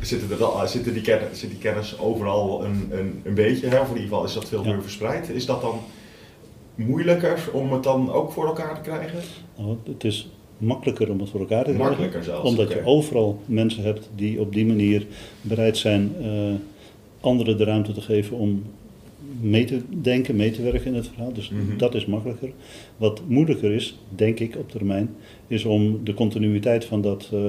Zitten, 0.02 0.30
er, 0.32 0.68
zitten 0.68 0.94
die, 0.94 1.02
kennis, 1.02 1.40
zit 1.40 1.50
die 1.50 1.60
kennis 1.60 2.00
overal 2.00 2.64
een, 2.64 2.88
een, 2.92 3.22
een 3.24 3.34
beetje, 3.34 3.68
hè? 3.68 3.80
of 3.80 3.88
in 3.88 3.94
ieder 3.94 4.10
geval 4.10 4.26
is 4.26 4.34
dat 4.34 4.50
veel 4.50 4.64
meer 4.64 4.82
verspreid. 4.82 5.30
Is 5.30 5.46
dat 5.46 5.62
dan 5.62 5.80
moeilijker 6.76 7.50
om 7.54 7.74
het 7.74 7.84
dan 7.84 8.12
ook 8.12 8.32
voor 8.32 8.46
elkaar 8.46 8.76
te 8.76 8.82
krijgen? 8.82 9.20
Nou, 9.58 9.78
het 9.84 10.04
is 10.04 10.30
makkelijker 10.58 11.12
om 11.12 11.20
het 11.20 11.30
voor 11.30 11.40
elkaar 11.40 11.64
te 11.64 11.72
krijgen. 11.72 11.88
Makkelijker 11.88 12.24
zelfs. 12.24 12.50
Omdat 12.50 12.72
je 12.72 12.86
overal 12.86 13.40
mensen 13.46 13.84
hebt 13.84 14.10
die 14.16 14.40
op 14.40 14.54
die 14.54 14.66
manier 14.66 15.06
bereid 15.42 15.78
zijn 15.78 16.16
uh, 16.22 16.54
anderen 17.22 17.58
de 17.58 17.64
ruimte 17.64 17.92
te 17.92 18.02
geven 18.02 18.38
om 18.38 18.64
mee 19.42 19.66
te 19.66 19.82
denken, 20.02 20.36
mee 20.36 20.52
te 20.52 20.62
werken 20.62 20.86
in 20.86 20.96
het 20.96 21.08
verhaal. 21.08 21.34
Dus 21.34 21.50
mhm. 21.50 21.78
dat 21.78 21.96
is 21.96 22.06
makkelijker. 22.06 22.50
Wat 22.98 23.22
moeilijker 23.28 23.72
is, 23.72 23.98
denk 24.10 24.40
ik 24.40 24.56
op 24.56 24.72
termijn, 24.72 25.16
is 25.48 25.66
om 25.66 26.04
de 26.04 26.14
continuïteit 26.14 26.86
van 26.86 27.02
dat 27.02 27.30
uh, 27.34 27.42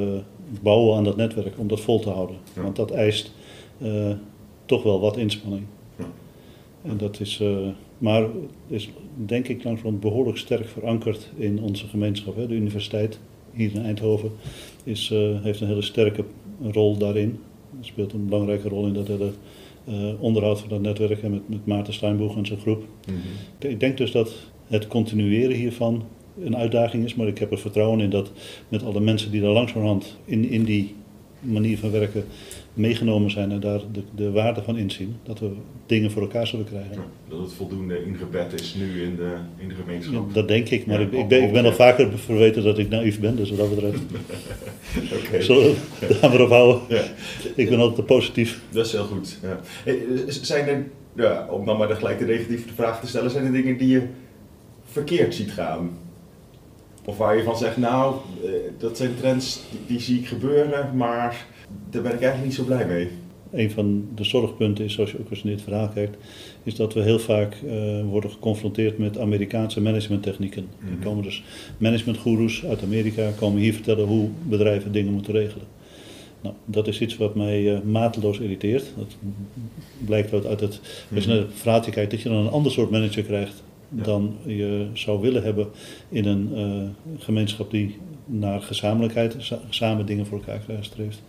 bouwen 0.62 0.96
aan 0.96 1.04
dat 1.04 1.16
netwerk, 1.16 1.58
om 1.58 1.68
dat 1.68 1.80
vol 1.80 2.00
te 2.00 2.10
houden. 2.10 2.36
Want 2.54 2.76
dat 2.76 2.90
eist 2.90 3.32
uh, 3.82 4.10
toch 4.64 4.82
wel 4.82 5.00
wat 5.00 5.16
inspanning. 5.16 5.64
Ja. 5.98 6.04
En 6.82 6.96
dat 6.96 7.20
is, 7.20 7.40
uh, 7.42 7.68
maar 7.98 8.26
is 8.66 8.90
denk 9.16 9.48
ik 9.48 9.64
langzamerhand 9.64 10.00
behoorlijk 10.00 10.38
sterk 10.38 10.68
verankerd 10.68 11.30
in 11.36 11.60
onze 11.60 11.86
gemeenschap. 11.86 12.36
De 12.36 12.54
universiteit 12.54 13.18
hier 13.52 13.74
in 13.74 13.82
Eindhoven 13.82 14.30
is, 14.84 15.08
heeft 15.42 15.60
een 15.60 15.68
hele 15.68 15.82
sterke 15.82 16.24
rol 16.62 16.96
daarin. 16.96 17.38
Speelt 17.80 18.12
een 18.12 18.26
belangrijke 18.26 18.68
rol 18.68 18.86
in 18.86 18.92
dat 18.92 19.06
hele 19.06 19.30
uh, 19.88 20.22
onderhoud 20.22 20.60
van 20.60 20.68
dat 20.68 20.80
netwerk 20.80 21.22
en 21.22 21.30
met, 21.30 21.48
met 21.48 21.66
Maarten 21.66 21.94
Steinboeg 21.94 22.36
en 22.36 22.46
zijn 22.46 22.60
groep. 22.60 22.84
Mhm. 23.06 23.68
Ik 23.72 23.80
denk 23.80 23.96
dus 23.96 24.10
dat 24.10 24.34
het 24.66 24.86
continueren 24.86 25.56
hiervan 25.56 26.02
een 26.40 26.56
uitdaging 26.56 27.04
is, 27.04 27.14
maar 27.14 27.26
ik 27.26 27.38
heb 27.38 27.50
er 27.50 27.58
vertrouwen 27.58 28.00
in 28.00 28.10
dat 28.10 28.32
met 28.68 28.82
alle 28.82 29.00
mensen 29.00 29.30
die 29.30 29.40
daar 29.40 29.50
langzamerhand 29.50 30.18
in, 30.24 30.48
in 30.48 30.64
die 30.64 30.94
manier 31.44 31.78
van 31.78 31.90
werken 31.90 32.24
meegenomen 32.74 33.30
zijn 33.30 33.52
en 33.52 33.60
daar 33.60 33.80
de, 33.92 34.02
de 34.14 34.30
waarde 34.30 34.62
van 34.62 34.76
inzien, 34.76 35.16
dat 35.22 35.38
we 35.38 35.50
dingen 35.86 36.10
voor 36.10 36.22
elkaar 36.22 36.46
zullen 36.46 36.64
krijgen. 36.64 37.02
dat 37.28 37.38
het 37.38 37.52
voldoende 37.52 38.04
ingebed 38.04 38.60
is 38.60 38.74
nu 38.74 39.02
in 39.02 39.16
de, 39.16 39.36
in 39.56 39.68
de 39.68 39.74
gemeenschap. 39.74 40.34
dat 40.34 40.48
denk 40.48 40.68
ik, 40.68 40.86
maar 40.86 41.00
ik, 41.00 41.12
ik, 41.12 41.28
ben, 41.28 41.42
ik 41.42 41.52
ben 41.52 41.64
al 41.64 41.72
vaker 41.72 42.18
verweten 42.18 42.62
dat 42.62 42.78
ik 42.78 42.88
naïef 42.88 43.20
ben, 43.20 43.36
dus 43.36 43.50
wat 43.50 43.58
dat 43.58 43.74
betreft. 43.74 44.02
Oké. 45.24 45.42
Zullen 45.42 45.74
we 45.98 46.18
daar 46.20 46.30
maar 46.30 46.40
op 46.40 46.48
houden? 46.48 46.80
Ja. 46.88 47.04
Ik 47.54 47.68
ben 47.68 47.78
altijd 47.78 48.06
positief. 48.06 48.62
Dat 48.70 48.86
is 48.86 48.92
heel 48.92 49.04
goed. 49.04 49.38
Ja. 49.42 49.60
Zijn 50.26 50.68
er, 50.68 50.86
ja, 51.16 51.46
om 51.50 51.64
dan 51.64 51.76
maar 51.76 51.88
de 51.88 51.94
gelijk 51.94 52.18
de 52.18 52.24
negatieve 52.24 52.74
vraag 52.74 53.00
te 53.00 53.06
stellen, 53.06 53.30
zijn 53.30 53.44
er 53.44 53.52
dingen 53.52 53.78
die 53.78 53.88
je 53.88 54.02
verkeerd 54.84 55.34
ziet 55.34 55.52
gaan? 55.52 55.90
Of 57.04 57.16
waar 57.18 57.36
je 57.36 57.42
van 57.42 57.56
zegt, 57.56 57.76
nou, 57.76 58.14
eh, 58.44 58.50
dat 58.78 58.96
zijn 58.96 59.16
trends 59.16 59.60
die, 59.70 59.80
die 59.86 60.00
zie 60.00 60.18
ik 60.18 60.26
gebeuren, 60.26 60.96
maar 60.96 61.46
daar 61.90 62.02
ben 62.02 62.12
ik 62.12 62.20
eigenlijk 62.20 62.44
niet 62.44 62.54
zo 62.54 62.64
blij 62.64 62.86
mee. 62.86 63.08
Een 63.52 63.70
van 63.70 64.08
de 64.14 64.24
zorgpunten 64.24 64.84
is, 64.84 64.92
zoals 64.94 65.10
je 65.10 65.18
ook 65.20 65.30
eens 65.30 65.42
in 65.42 65.50
dit 65.50 65.62
verhaal 65.62 65.88
kijkt, 65.88 66.16
is 66.62 66.74
dat 66.74 66.94
we 66.94 67.02
heel 67.02 67.18
vaak 67.18 67.56
uh, 67.64 68.02
worden 68.04 68.30
geconfronteerd 68.30 68.98
met 68.98 69.18
Amerikaanse 69.18 69.80
managementtechnieken. 69.80 70.66
Mm 70.78 70.88
Er 70.88 71.04
komen 71.04 71.22
dus 71.22 71.44
managementgoeroes 71.78 72.64
uit 72.64 72.82
Amerika 72.82 73.30
komen 73.38 73.60
hier 73.60 73.72
vertellen 73.72 74.06
hoe 74.06 74.28
bedrijven 74.42 74.92
dingen 74.92 75.12
moeten 75.12 75.32
regelen. 75.32 75.66
Nou, 76.40 76.54
dat 76.64 76.88
is 76.88 77.00
iets 77.00 77.16
wat 77.16 77.34
mij 77.34 77.62
uh, 77.62 77.80
mateloos 77.80 78.38
irriteert. 78.38 78.84
Dat 78.96 79.16
blijkt 80.04 80.32
uit, 80.32 80.46
uit 80.46 80.60
het, 80.60 80.80
als 81.14 81.24
je 81.24 81.30
naar 81.30 81.38
het 81.38 81.54
verhaaltje 81.54 81.90
kijkt, 81.90 82.10
dat 82.10 82.20
je 82.20 82.28
dan 82.28 82.38
een 82.38 82.52
ander 82.52 82.72
soort 82.72 82.90
manager 82.90 83.22
krijgt 83.22 83.62
dan 83.88 84.36
je 84.46 84.88
zou 84.92 85.20
willen 85.20 85.42
hebben 85.42 85.68
in 86.08 86.24
een 86.24 86.50
uh, 86.54 86.88
gemeenschap 87.18 87.70
die 87.70 87.98
naar 88.26 88.60
gezamenlijkheid, 88.60 89.36
samen 89.68 90.06
dingen 90.06 90.26
voor 90.26 90.38
elkaar 90.38 90.78
streeft. 90.80 91.22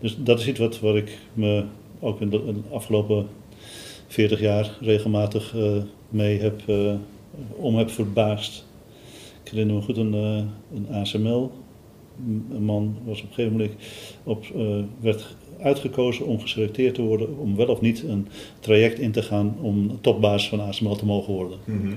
Dus 0.00 0.16
dat 0.18 0.40
is 0.40 0.48
iets 0.48 0.58
wat, 0.58 0.80
wat 0.80 0.96
ik 0.96 1.18
me 1.32 1.64
ook 2.00 2.20
in 2.20 2.30
de, 2.30 2.54
afgelopen 2.70 3.26
40 4.06 4.40
jaar 4.40 4.76
regelmatig 4.80 5.54
uh, 5.54 5.76
mee 6.08 6.40
heb, 6.40 6.62
uh, 6.66 6.94
om 7.56 7.76
heb 7.76 7.90
verbaasd. 7.90 8.66
Ik 9.44 9.50
herinner 9.50 9.74
me 9.74 9.82
goed 9.82 9.96
een, 9.96 10.12
een 10.12 10.86
ASML. 10.92 11.50
Man 12.58 12.96
was 13.04 13.22
op 13.22 13.28
een 13.28 13.34
gegeven 13.34 13.52
moment 13.52 13.72
op, 14.24 14.44
werd 15.00 15.36
uitgekozen 15.62 16.26
om 16.26 16.40
geselecteerd 16.40 16.94
te 16.94 17.02
worden 17.02 17.38
om 17.38 17.56
wel 17.56 17.66
of 17.66 17.80
niet 17.80 18.02
een 18.02 18.28
traject 18.60 18.98
in 18.98 19.12
te 19.12 19.22
gaan 19.22 19.56
om 19.60 20.00
topbaas 20.00 20.48
van 20.48 20.60
ASML 20.60 20.96
te 20.96 21.06
mogen 21.06 21.32
worden. 21.34 21.58
Mm 21.64 21.96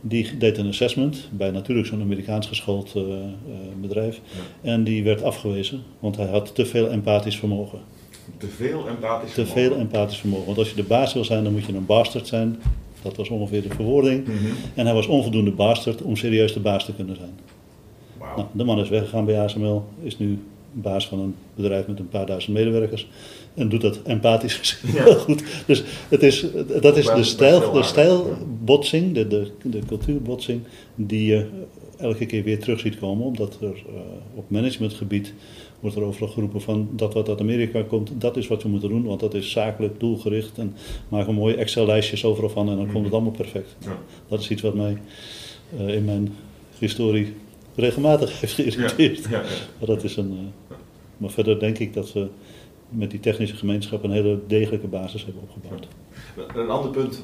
Die 0.00 0.36
deed 0.36 0.58
een 0.58 0.68
assessment 0.68 1.28
bij 1.32 1.50
natuurlijk 1.50 1.86
zo'n 1.86 2.00
Amerikaans 2.00 2.46
geschoold 2.46 2.94
uh, 2.96 3.02
bedrijf. 3.80 4.20
En 4.60 4.84
die 4.84 5.04
werd 5.04 5.22
afgewezen, 5.22 5.82
want 5.98 6.16
hij 6.16 6.26
had 6.26 6.54
te 6.54 6.66
veel 6.66 6.90
empathisch 6.90 7.36
vermogen. 7.36 7.78
Te 8.36 8.46
veel 8.46 8.88
empathisch 8.88 9.34
te 9.34 9.46
vermogen? 9.46 9.70
Te 9.70 9.76
veel 9.76 9.76
empathisch 9.76 10.18
vermogen. 10.18 10.46
Want 10.46 10.58
als 10.58 10.70
je 10.70 10.76
de 10.76 10.82
baas 10.82 11.12
wil 11.12 11.24
zijn, 11.24 11.44
dan 11.44 11.52
moet 11.52 11.64
je 11.64 11.74
een 11.74 11.86
bastard 11.86 12.26
zijn. 12.26 12.56
Dat 13.02 13.16
was 13.16 13.28
ongeveer 13.28 13.62
de 13.62 13.74
verwoording. 13.74 14.26
Mhm. 14.26 14.34
En 14.74 14.84
hij 14.84 14.94
was 14.94 15.06
onvoldoende 15.06 15.52
bastard 15.52 16.02
om 16.02 16.16
serieus 16.16 16.52
de 16.52 16.60
baas 16.60 16.84
te 16.84 16.94
kunnen 16.94 17.16
zijn. 17.16 17.38
Wow. 18.18 18.36
Nou, 18.36 18.48
de 18.52 18.64
man 18.64 18.78
is 18.78 18.88
weggegaan 18.88 19.24
bij 19.24 19.40
ASML, 19.40 19.84
is 20.02 20.18
nu 20.18 20.38
baas 20.72 21.08
van 21.08 21.18
een 21.18 21.34
bedrijf 21.54 21.86
met 21.86 21.98
een 21.98 22.08
paar 22.08 22.26
duizend 22.26 22.56
medewerkers. 22.56 23.08
En 23.54 23.68
doet 23.68 23.80
dat 23.80 24.02
empathisch 24.02 24.78
heel 24.86 25.14
goed. 25.14 25.44
Dus 25.66 25.82
het 26.08 26.22
is, 26.22 26.46
dat 26.80 26.96
is 26.96 27.06
de, 27.06 27.24
stijl, 27.24 27.72
de 27.72 27.82
stijlbotsing, 27.82 29.14
de, 29.14 29.26
de, 29.26 29.50
de 29.62 29.78
cultuurbotsing, 29.86 30.60
die 30.94 31.26
je 31.26 31.46
elke 31.96 32.26
keer 32.26 32.42
weer 32.42 32.58
terug 32.58 32.80
ziet 32.80 32.98
komen. 32.98 33.26
Omdat 33.26 33.58
er 33.60 33.66
uh, 33.66 34.00
op 34.34 34.50
managementgebied 34.50 35.32
wordt 35.80 35.96
er 35.96 36.02
overal 36.02 36.28
geroepen 36.28 36.60
van 36.60 36.88
dat 36.92 37.14
wat 37.14 37.28
uit 37.28 37.40
Amerika 37.40 37.82
komt, 37.82 38.10
dat 38.18 38.36
is 38.36 38.46
wat 38.46 38.62
we 38.62 38.68
moeten 38.68 38.88
doen. 38.88 39.04
Want 39.04 39.20
dat 39.20 39.34
is 39.34 39.50
zakelijk, 39.50 40.00
doelgericht 40.00 40.58
en 40.58 40.74
maken 41.08 41.34
mooie 41.34 41.54
Excel-lijstjes 41.54 42.24
overal 42.24 42.50
van 42.50 42.68
en 42.68 42.76
dan 42.76 42.92
komt 42.92 43.04
het 43.04 43.12
allemaal 43.12 43.32
perfect. 43.32 43.76
Dat 44.28 44.40
is 44.40 44.50
iets 44.50 44.62
wat 44.62 44.74
mij 44.74 44.98
uh, 45.80 45.94
in 45.94 46.04
mijn 46.04 46.34
historie 46.78 47.34
regelmatig 47.78 48.40
heeft 48.40 48.52
geïrriteerd. 48.52 49.24
Ja, 49.24 49.30
ja, 49.30 49.42
maar, 49.78 49.88
dat 49.88 50.04
is 50.04 50.16
een, 50.16 50.32
uh, 50.32 50.76
maar 51.16 51.30
verder 51.30 51.60
denk 51.60 51.78
ik 51.78 51.94
dat 51.94 52.12
we 52.12 52.28
met 52.88 53.10
die 53.10 53.20
technische 53.20 53.56
gemeenschap 53.56 54.04
een 54.04 54.10
hele 54.10 54.38
degelijke 54.46 54.86
basis 54.86 55.24
hebben 55.24 55.42
opgebouwd. 55.42 55.88
Een 56.54 56.68
ander 56.68 56.90
punt 56.90 57.22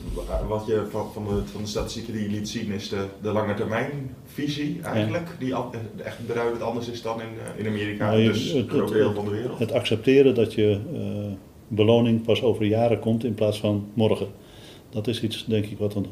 wat 0.49 0.67
je 0.67 0.83
van, 0.91 1.13
van, 1.13 1.25
de, 1.25 1.43
van 1.45 1.63
de 1.63 1.69
statistieken 1.69 2.13
die 2.13 2.23
je 2.23 2.29
liet 2.29 2.49
zien 2.49 2.73
is 2.73 2.89
de, 2.89 3.07
de 3.23 3.33
lange 3.33 3.55
termijn 3.55 4.17
visie 4.25 4.81
eigenlijk. 4.83 5.29
Die 5.39 5.55
echt 6.05 6.27
beduidend 6.27 6.63
anders 6.63 6.89
is 6.89 7.03
dan 7.03 7.21
in, 7.21 7.27
eh, 7.27 7.65
in 7.65 7.71
Amerika, 7.71 8.11
nou, 8.11 8.25
dus 8.25 8.53
het, 8.53 8.69
groot 8.69 8.93
deel 8.93 9.15
van 9.15 9.25
de 9.25 9.31
wereld. 9.31 9.59
Het 9.59 9.73
accepteren 9.73 10.35
dat 10.35 10.55
je 10.55 10.81
uh, 10.93 11.33
beloning 11.69 12.23
pas 12.23 12.43
over 12.43 12.65
jaren 12.65 12.99
komt 12.99 13.25
in 13.25 13.35
plaats 13.35 13.61
van 13.61 13.87
morgen. 13.95 14.27
Dat 14.91 15.07
is 15.07 15.23
iets, 15.23 15.45
denk 15.45 15.67
ik, 15.67 15.79
wat 15.79 15.95
een, 15.95 16.07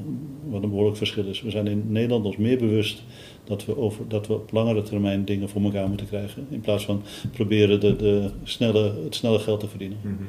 wat 0.48 0.62
een 0.62 0.68
behoorlijk 0.68 0.96
verschil 0.96 1.26
is. 1.26 1.42
We 1.42 1.50
zijn 1.50 1.66
in 1.66 1.85
Nederland 1.87 2.24
ons 2.24 2.37
meer 2.37 2.59
bewust 2.59 3.02
dat 3.44 3.64
we, 3.64 3.78
over, 3.78 4.09
dat 4.09 4.26
we 4.26 4.35
op 4.35 4.52
langere 4.52 4.83
termijn 4.83 5.24
dingen 5.24 5.48
voor 5.48 5.62
elkaar 5.62 5.88
moeten 5.88 6.07
krijgen. 6.07 6.46
In 6.50 6.61
plaats 6.61 6.85
van 6.85 7.02
proberen 7.33 7.81
de, 7.81 7.96
de 7.96 8.31
snelle, 8.42 8.92
het 9.05 9.14
snelle 9.14 9.38
geld 9.38 9.61
te 9.61 9.68
verdienen. 9.68 9.98
Mhm. 10.02 10.22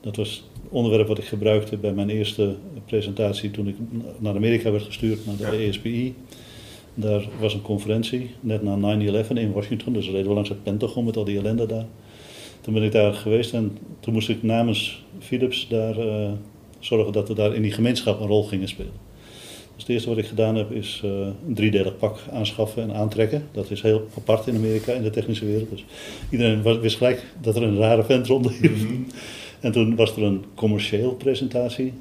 Dat 0.00 0.16
was 0.16 0.30
het 0.30 0.42
onderwerp 0.68 1.08
wat 1.08 1.18
ik 1.18 1.24
gebruikte 1.24 1.76
bij 1.76 1.92
mijn 1.92 2.10
eerste 2.10 2.56
presentatie 2.84 3.50
toen 3.50 3.68
ik 3.68 3.76
naar 4.18 4.34
Amerika 4.34 4.70
werd 4.70 4.82
gestuurd, 4.84 5.26
naar 5.26 5.36
de 5.36 5.56
ja. 5.56 5.68
ESPI. 5.68 6.14
Daar 6.94 7.28
was 7.40 7.54
een 7.54 7.62
conferentie, 7.62 8.30
net 8.40 8.62
na 8.62 8.98
9-11 9.26 9.28
in 9.28 9.52
Washington, 9.52 9.92
dus 9.92 10.06
we 10.06 10.12
reden 10.12 10.28
we 10.28 10.34
langs 10.34 10.48
het 10.48 10.62
Pentagon 10.62 11.04
met 11.04 11.16
al 11.16 11.24
die 11.24 11.38
ellende 11.38 11.66
daar. 11.66 11.86
Toen 12.60 12.74
ben 12.74 12.82
ik 12.82 12.92
daar 12.92 13.14
geweest 13.14 13.54
en 13.54 13.78
toen 14.00 14.12
moest 14.12 14.28
ik 14.28 14.42
namens 14.42 15.04
Philips 15.18 15.68
daar 15.68 15.98
uh, 15.98 16.30
zorgen 16.78 17.12
dat 17.12 17.28
we 17.28 17.34
daar 17.34 17.54
in 17.54 17.62
die 17.62 17.72
gemeenschap 17.72 18.20
een 18.20 18.26
rol 18.26 18.44
gingen 18.44 18.68
spelen. 18.68 19.07
Dus 19.78 19.86
het 19.86 19.96
eerste 19.96 20.08
wat 20.08 20.18
ik 20.18 20.26
gedaan 20.26 20.56
heb 20.56 20.70
is 20.70 21.02
uh, 21.04 21.10
een 21.46 21.54
driedelig 21.54 21.96
pak 21.96 22.18
aanschaffen 22.32 22.82
en 22.82 22.94
aantrekken. 22.94 23.42
Dat 23.52 23.70
is 23.70 23.82
heel 23.82 24.08
apart 24.16 24.46
in 24.46 24.56
Amerika, 24.56 24.92
in 24.92 25.02
de 25.02 25.10
technische 25.10 25.44
wereld. 25.44 25.70
Dus 25.70 25.84
iedereen 26.30 26.80
wist 26.80 26.96
gelijk 26.96 27.24
dat 27.40 27.56
er 27.56 27.62
een 27.62 27.76
rare 27.76 28.04
vent 28.04 28.26
rondliep. 28.26 28.76
Mm 28.76 28.86
-hmm. 28.86 29.06
En 29.60 29.72
toen 29.72 29.96
was 29.96 30.16
er 30.16 30.22
een 30.22 30.44
commercieel 30.54 31.14
presentatie. 31.14 31.92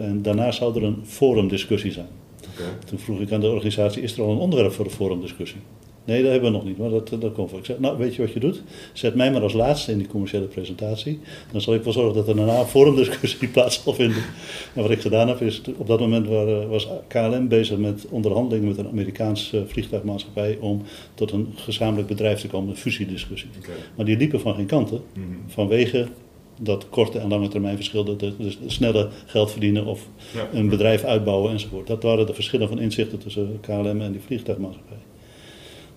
En 0.00 0.22
daarna 0.22 0.52
zou 0.52 0.76
er 0.76 0.82
een 0.82 0.98
forumdiscussie 1.04 1.92
zijn. 1.92 2.08
Okay. 2.54 2.72
Toen 2.84 2.98
vroeg 2.98 3.20
ik 3.20 3.32
aan 3.32 3.40
de 3.40 3.50
organisatie, 3.50 4.02
is 4.02 4.16
er 4.16 4.22
al 4.22 4.30
een 4.30 4.38
onderwerp 4.38 4.72
voor 4.72 4.84
een 4.84 4.90
forumdiscussie? 4.90 5.60
Nee, 6.06 6.22
dat 6.22 6.32
hebben 6.32 6.50
we 6.50 6.56
nog 6.56 6.66
niet, 6.66 6.78
maar 6.78 6.90
dat, 6.90 7.08
dat 7.08 7.32
komt 7.32 7.50
wel. 7.50 7.58
Ik 7.58 7.66
zeg, 7.66 7.78
nou, 7.78 7.98
weet 7.98 8.14
je 8.14 8.22
wat 8.22 8.32
je 8.32 8.40
doet? 8.40 8.62
Zet 8.92 9.14
mij 9.14 9.32
maar 9.32 9.42
als 9.42 9.52
laatste 9.52 9.92
in 9.92 9.98
die 9.98 10.06
commerciële 10.06 10.46
presentatie. 10.46 11.20
Dan 11.52 11.60
zal 11.60 11.74
ik 11.74 11.82
wel 11.82 11.92
zorgen 11.92 12.14
dat 12.14 12.28
er 12.28 12.36
daarna 12.36 12.60
een 12.60 12.66
forumdiscussie 12.66 13.48
plaats 13.54 13.82
zal 13.82 13.94
vinden. 13.94 14.22
En 14.74 14.82
wat 14.82 14.90
ik 14.90 15.00
gedaan 15.00 15.28
heb, 15.28 15.40
is 15.40 15.60
op 15.76 15.86
dat 15.86 16.00
moment 16.00 16.26
was 16.68 16.88
KLM 17.08 17.48
bezig 17.48 17.78
met 17.78 18.06
onderhandelingen 18.10 18.68
met 18.68 18.78
een 18.78 18.88
Amerikaanse 18.88 19.64
vliegtuigmaatschappij 19.66 20.58
om 20.60 20.82
tot 21.14 21.32
een 21.32 21.48
gezamenlijk 21.54 22.08
bedrijf 22.08 22.40
te 22.40 22.48
komen, 22.48 22.70
een 22.70 22.76
fusiediscussie. 22.76 23.48
Okay. 23.58 23.74
Maar 23.96 24.04
die 24.04 24.16
liepen 24.16 24.40
van 24.40 24.54
geen 24.54 24.66
kanten, 24.66 25.00
mm 25.14 25.22
-hmm. 25.22 25.40
vanwege 25.46 26.06
dat 26.60 26.88
korte 26.88 27.18
en 27.18 27.28
lange 27.28 27.48
termijn 27.48 27.76
verschil, 27.76 28.16
dus 28.38 28.58
snelle 28.66 29.08
geld 29.26 29.50
verdienen 29.50 29.84
of 29.84 30.08
ja. 30.34 30.58
een 30.58 30.68
bedrijf 30.68 31.04
uitbouwen 31.04 31.52
enzovoort. 31.52 31.86
Dat 31.86 32.02
waren 32.02 32.26
de 32.26 32.34
verschillen 32.34 32.68
van 32.68 32.80
inzichten 32.80 33.18
tussen 33.18 33.58
KLM 33.60 34.00
en 34.00 34.12
die 34.12 34.20
vliegtuigmaatschappij. 34.20 34.96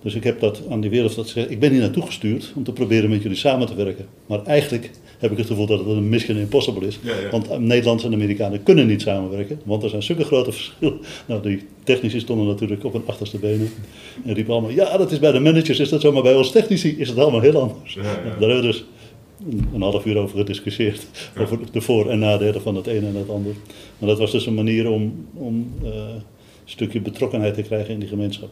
Dus 0.02 0.14
ik 0.14 0.24
heb 0.24 0.40
dat 0.40 0.62
aan 0.70 0.80
die 0.80 0.90
wereld 0.90 1.12
gezegd. 1.12 1.50
Ik 1.50 1.60
ben 1.60 1.70
hier 1.70 1.80
naartoe 1.80 2.06
gestuurd 2.06 2.52
om 2.56 2.64
te 2.64 2.72
proberen 2.72 3.10
met 3.10 3.22
jullie 3.22 3.36
samen 3.36 3.66
te 3.66 3.74
werken. 3.74 4.06
Maar 4.26 4.42
eigenlijk 4.44 4.90
heb 5.18 5.30
ik 5.30 5.38
het 5.38 5.46
gevoel 5.46 5.66
dat 5.66 5.78
het 5.78 5.88
een 5.88 6.08
mission 6.08 6.36
impossible 6.36 6.86
is. 6.86 6.98
Ja, 7.02 7.14
ja. 7.20 7.30
Want 7.30 7.58
Nederlandse 7.58 8.06
en 8.06 8.12
Amerikanen 8.12 8.62
kunnen 8.62 8.86
niet 8.86 9.02
samenwerken. 9.02 9.60
Want 9.64 9.82
er 9.82 9.88
zijn 9.88 10.02
zulke 10.02 10.24
grote 10.24 10.52
verschillen. 10.58 10.98
Nou, 11.26 11.42
die 11.42 11.66
technici 11.84 12.20
stonden 12.20 12.46
natuurlijk 12.46 12.84
op 12.84 12.92
hun 12.92 13.02
achterste 13.06 13.38
benen. 13.38 13.68
En 14.24 14.34
riepen 14.34 14.52
allemaal, 14.52 14.70
ja, 14.70 14.96
dat 14.96 15.12
is 15.12 15.18
bij 15.18 15.32
de 15.32 15.40
managers, 15.40 15.80
is 15.80 15.88
dat 15.88 16.00
zo. 16.00 16.12
Maar 16.12 16.22
bij 16.22 16.34
ons 16.34 16.50
technici 16.50 16.98
is 16.98 17.08
het 17.08 17.18
allemaal 17.18 17.40
heel 17.40 17.60
anders. 17.60 17.94
Ja, 17.94 18.02
daar 18.02 18.48
hebben 18.48 18.56
we 18.56 18.62
dus 18.62 18.84
een 19.74 19.82
half 19.82 20.06
uur 20.06 20.16
over 20.16 20.38
gediscussieerd. 20.38 21.06
Over 21.38 21.58
de 21.72 21.80
voor- 21.80 22.10
en 22.10 22.18
nadelen 22.18 22.62
van 22.62 22.76
het 22.76 22.86
een 22.86 23.04
en 23.04 23.14
het 23.14 23.30
ander. 23.30 23.52
Maar 23.98 24.08
dat 24.08 24.18
was 24.18 24.30
dus 24.30 24.46
een 24.46 24.54
manier 24.54 24.90
om, 24.90 25.26
om 25.34 25.72
uh, 25.82 25.88
een 25.90 26.22
stukje 26.64 27.00
betrokkenheid 27.00 27.54
te 27.54 27.62
krijgen 27.62 27.94
in 27.94 28.00
die 28.00 28.08
gemeenschap. 28.08 28.48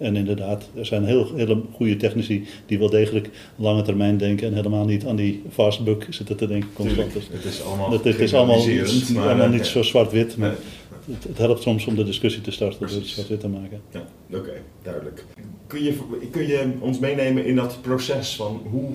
En 0.00 0.16
inderdaad, 0.16 0.68
er 0.74 0.86
zijn 0.86 1.04
heel, 1.04 1.34
hele 1.34 1.62
goede 1.72 1.96
technici 1.96 2.46
die 2.66 2.78
wel 2.78 2.90
degelijk 2.90 3.30
lange 3.56 3.82
termijn 3.82 4.16
denken 4.16 4.46
en 4.46 4.54
helemaal 4.54 4.84
niet 4.84 5.06
aan 5.06 5.16
die 5.16 5.42
fastbook 5.50 6.06
zitten 6.10 6.36
te 6.36 6.46
denken 6.46 6.68
constant. 6.72 7.12
Dus 7.12 7.28
het 7.32 7.44
is 7.44 7.62
allemaal, 7.62 7.90
het, 7.90 8.04
het 8.04 8.18
is 8.18 8.34
allemaal, 8.34 8.66
maar, 9.14 9.24
allemaal 9.24 9.48
niet 9.48 9.66
zo 9.66 9.82
zwart-wit, 9.82 10.36
maar 10.36 10.48
nee. 10.48 11.14
het, 11.16 11.24
het, 11.24 11.38
helpt 11.38 11.62
soms 11.62 11.86
om 11.86 11.94
de 11.94 12.04
discussie 12.04 12.42
te 12.42 12.50
starten 12.50 12.78
door 12.80 12.96
het 12.96 13.06
zwart-wit 13.06 13.40
te 13.40 13.48
maken. 13.48 13.80
Ja, 13.92 14.04
Oké, 14.28 14.38
okay, 14.38 14.62
duidelijk. 14.82 15.24
Kun 15.66 15.82
je, 15.82 15.94
kun 16.30 16.46
je 16.46 16.72
ons 16.78 16.98
meenemen 16.98 17.44
in 17.44 17.56
dat 17.56 17.78
proces 17.82 18.36
van 18.36 18.62
hoe 18.70 18.88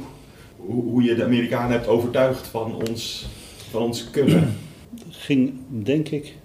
hoe 0.68 1.04
je 1.04 1.16
de 1.16 1.24
Amerikanen 1.24 1.72
hebt 1.72 1.88
overtuigd 1.88 2.48
van 2.48 2.76
ons, 2.90 3.26
van 3.70 3.82
ons 3.82 4.10
kunnen? 4.10 4.56
ging, 5.10 5.54
denk 5.70 6.10
ik, 6.10 6.36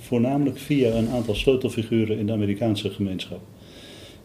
voornamelijk 0.00 0.58
via 0.58 0.90
een 0.94 1.08
aantal 1.08 1.34
sleutelfiguren 1.34 2.18
in 2.18 2.26
de 2.26 2.32
Amerikaanse 2.32 2.90
gemeenschap. 2.90 3.40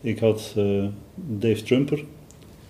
Ik 0.04 0.20
had 0.20 0.54
uh, 0.58 0.86
Dave 1.16 1.63
Trumper, 1.63 2.04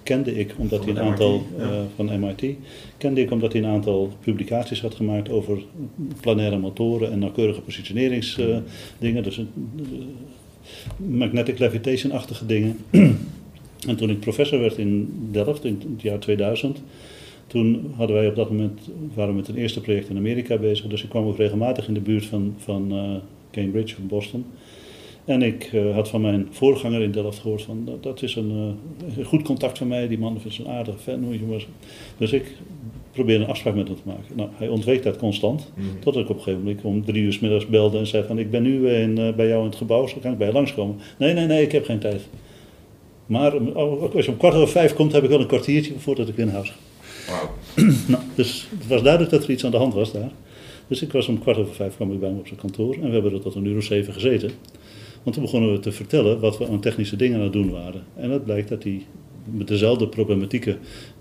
kende 0.04 0.36
ik 0.36 0.54
omdat 0.58 0.84
van 0.84 0.94
hij 0.94 1.04
een 1.04 1.10
aantal 1.10 1.44
ja. 1.58 1.64
uh, 1.64 1.80
van 1.96 2.20
MIT, 2.20 2.56
kende 2.98 3.22
ik 3.22 3.32
omdat 3.32 3.54
hij 3.54 3.62
een 3.62 3.70
aantal 3.70 4.12
publicaties 4.20 4.82
had 4.82 4.96
gemaakt 4.96 5.30
over 5.30 5.64
planaire 6.22 6.58
motoren 6.58 7.12
en 7.12 7.20
nauwkeurige 7.20 7.62
positioneringsdingen, 7.62 8.64
uh, 9.00 9.24
dus 9.24 9.42
magnetic 10.98 11.60
levitation-achtige 11.60 12.46
dingen. 12.46 12.78
En 13.88 13.96
toen 13.96 14.10
ik 14.10 14.20
professor 14.20 14.60
werd 14.60 14.78
in 14.78 15.14
Delft 15.32 15.66
in 15.66 15.82
het 15.94 16.02
jaar 16.02 16.20
2000, 16.20 16.82
toen 17.48 17.94
hadden 17.96 18.16
wij 18.16 18.28
op 18.28 18.36
dat 18.36 18.50
moment, 18.50 18.80
waren 19.14 19.30
we 19.30 19.40
met 19.40 19.48
een 19.48 19.56
eerste 19.56 19.82
project 19.82 20.10
in 20.10 20.18
Amerika 20.18 20.58
bezig. 20.58 20.88
Dus 20.88 21.04
ik 21.04 21.10
kwam 21.10 21.26
ook 21.26 21.38
regelmatig 21.38 21.88
in 21.88 21.94
de 21.94 22.00
buurt 22.00 22.26
van, 22.26 22.56
van 22.58 22.94
Cambridge, 23.52 23.96
van 23.96 24.08
Boston. 24.08 24.46
En 25.26 25.42
ik 25.42 25.72
uh, 25.74 25.94
had 25.94 26.10
van 26.10 26.22
mijn 26.22 26.48
voorganger 26.52 27.02
in 27.02 27.12
Delft 27.12 27.40
gehoord 27.40 27.62
van, 27.62 27.82
dat, 27.86 28.04
dat 28.04 28.22
is 28.22 28.36
een, 28.36 28.52
uh, 28.52 29.18
een, 29.18 29.26
goed 29.26 29.42
contact 29.42 29.78
van 29.78 29.88
mij, 29.88 30.08
die 30.08 30.18
man 30.18 30.40
is 30.44 30.58
een 30.58 30.68
aardige 30.68 30.98
fan. 30.98 31.40
Dus 32.18 32.34
ik 32.34 32.58
probeerde 33.12 33.44
een 33.44 33.50
afspraak 33.50 33.76
met 33.76 33.88
hem 33.88 33.98
te 33.98 34.02
maken. 34.06 34.36
Nou, 34.36 34.50
hij 34.54 34.68
ontweek 34.68 35.04
dat 35.04 35.18
constant, 35.18 35.72
mm 35.76 35.84
-hmm. 35.84 36.00
tot 36.00 36.16
ik 36.16 36.30
op 36.30 36.36
een 36.36 36.44
gegeven 36.44 36.64
moment 36.64 36.84
om 36.84 37.06
drie 37.06 37.24
uur 37.24 37.34
s 37.34 37.40
middags 37.40 37.68
belde 37.68 37.98
en 37.98 38.08
zei 38.08 38.24
van, 38.28 38.40
ik 38.40 38.52
ben 38.52 38.64
nu 38.64 38.90
in, 38.90 39.16
bij 39.16 39.48
jou 39.48 39.60
in 39.60 39.70
het 39.70 39.76
gebouw, 39.76 40.08
zo 40.08 40.18
kan 40.22 40.32
ik 40.32 40.38
bij 40.38 40.48
je 40.48 40.54
langskomen. 40.54 40.96
Nee, 41.18 41.34
nee, 41.34 41.46
nee, 41.46 41.62
ik 41.62 41.72
heb 41.72 41.86
geen 41.86 42.00
tijd. 42.00 42.22
Maar 43.26 43.52
als 44.14 44.26
je 44.26 44.32
om 44.32 44.38
kwart 44.38 44.56
over 44.56 44.68
vijf 44.68 44.94
komt, 44.94 45.12
heb 45.12 45.24
ik 45.24 45.30
wel 45.30 45.40
een 45.40 45.48
kwartiertje 45.48 45.94
voordat 45.98 46.28
ik 46.28 46.38
in 46.38 46.50
huis 46.50 46.70
ga. 46.70 46.76
Wow. 47.28 47.50
nou, 48.12 48.24
dus 48.36 48.68
het 48.78 48.88
was 48.88 49.02
duidelijk 49.02 49.32
dat 49.32 49.44
er 49.44 49.50
iets 49.50 49.66
aan 49.66 49.72
de 49.72 49.78
hand 49.78 49.94
was 49.94 50.12
daar. 50.12 50.32
Dus 50.88 51.02
ik 51.02 51.12
was 51.12 51.28
om 51.28 51.40
kwart 51.40 51.58
over 51.58 51.76
vijf 51.76 51.96
kwam 51.96 52.12
ik 52.12 52.20
bij 52.20 52.30
hem 52.30 52.38
op 52.38 52.48
zijn 52.48 52.60
kantoor 52.60 52.94
en 52.94 53.08
we 53.08 53.14
hebben 53.14 53.34
er 53.34 53.42
tot 53.42 53.56
een 53.56 53.66
uur 53.66 53.78
of 53.78 53.84
zeven 53.84 54.14
gezeten. 54.14 54.52
Want 55.24 55.36
toen 55.36 55.46
begonnen 55.46 55.72
we 55.72 55.80
te 55.80 55.92
vertellen 55.92 56.40
wat 56.40 56.58
we 56.58 56.68
aan 56.68 56.80
technische 56.80 57.16
dingen 57.16 57.38
aan 57.38 57.44
het 57.44 57.54
doen 57.54 57.72
waren. 57.72 58.04
En 58.16 58.32
het 58.32 58.44
blijkt 58.44 58.70
dat 58.70 58.84
hij 58.84 59.06
met 59.52 59.68
dezelfde 59.68 60.08
problematieken 60.08 60.78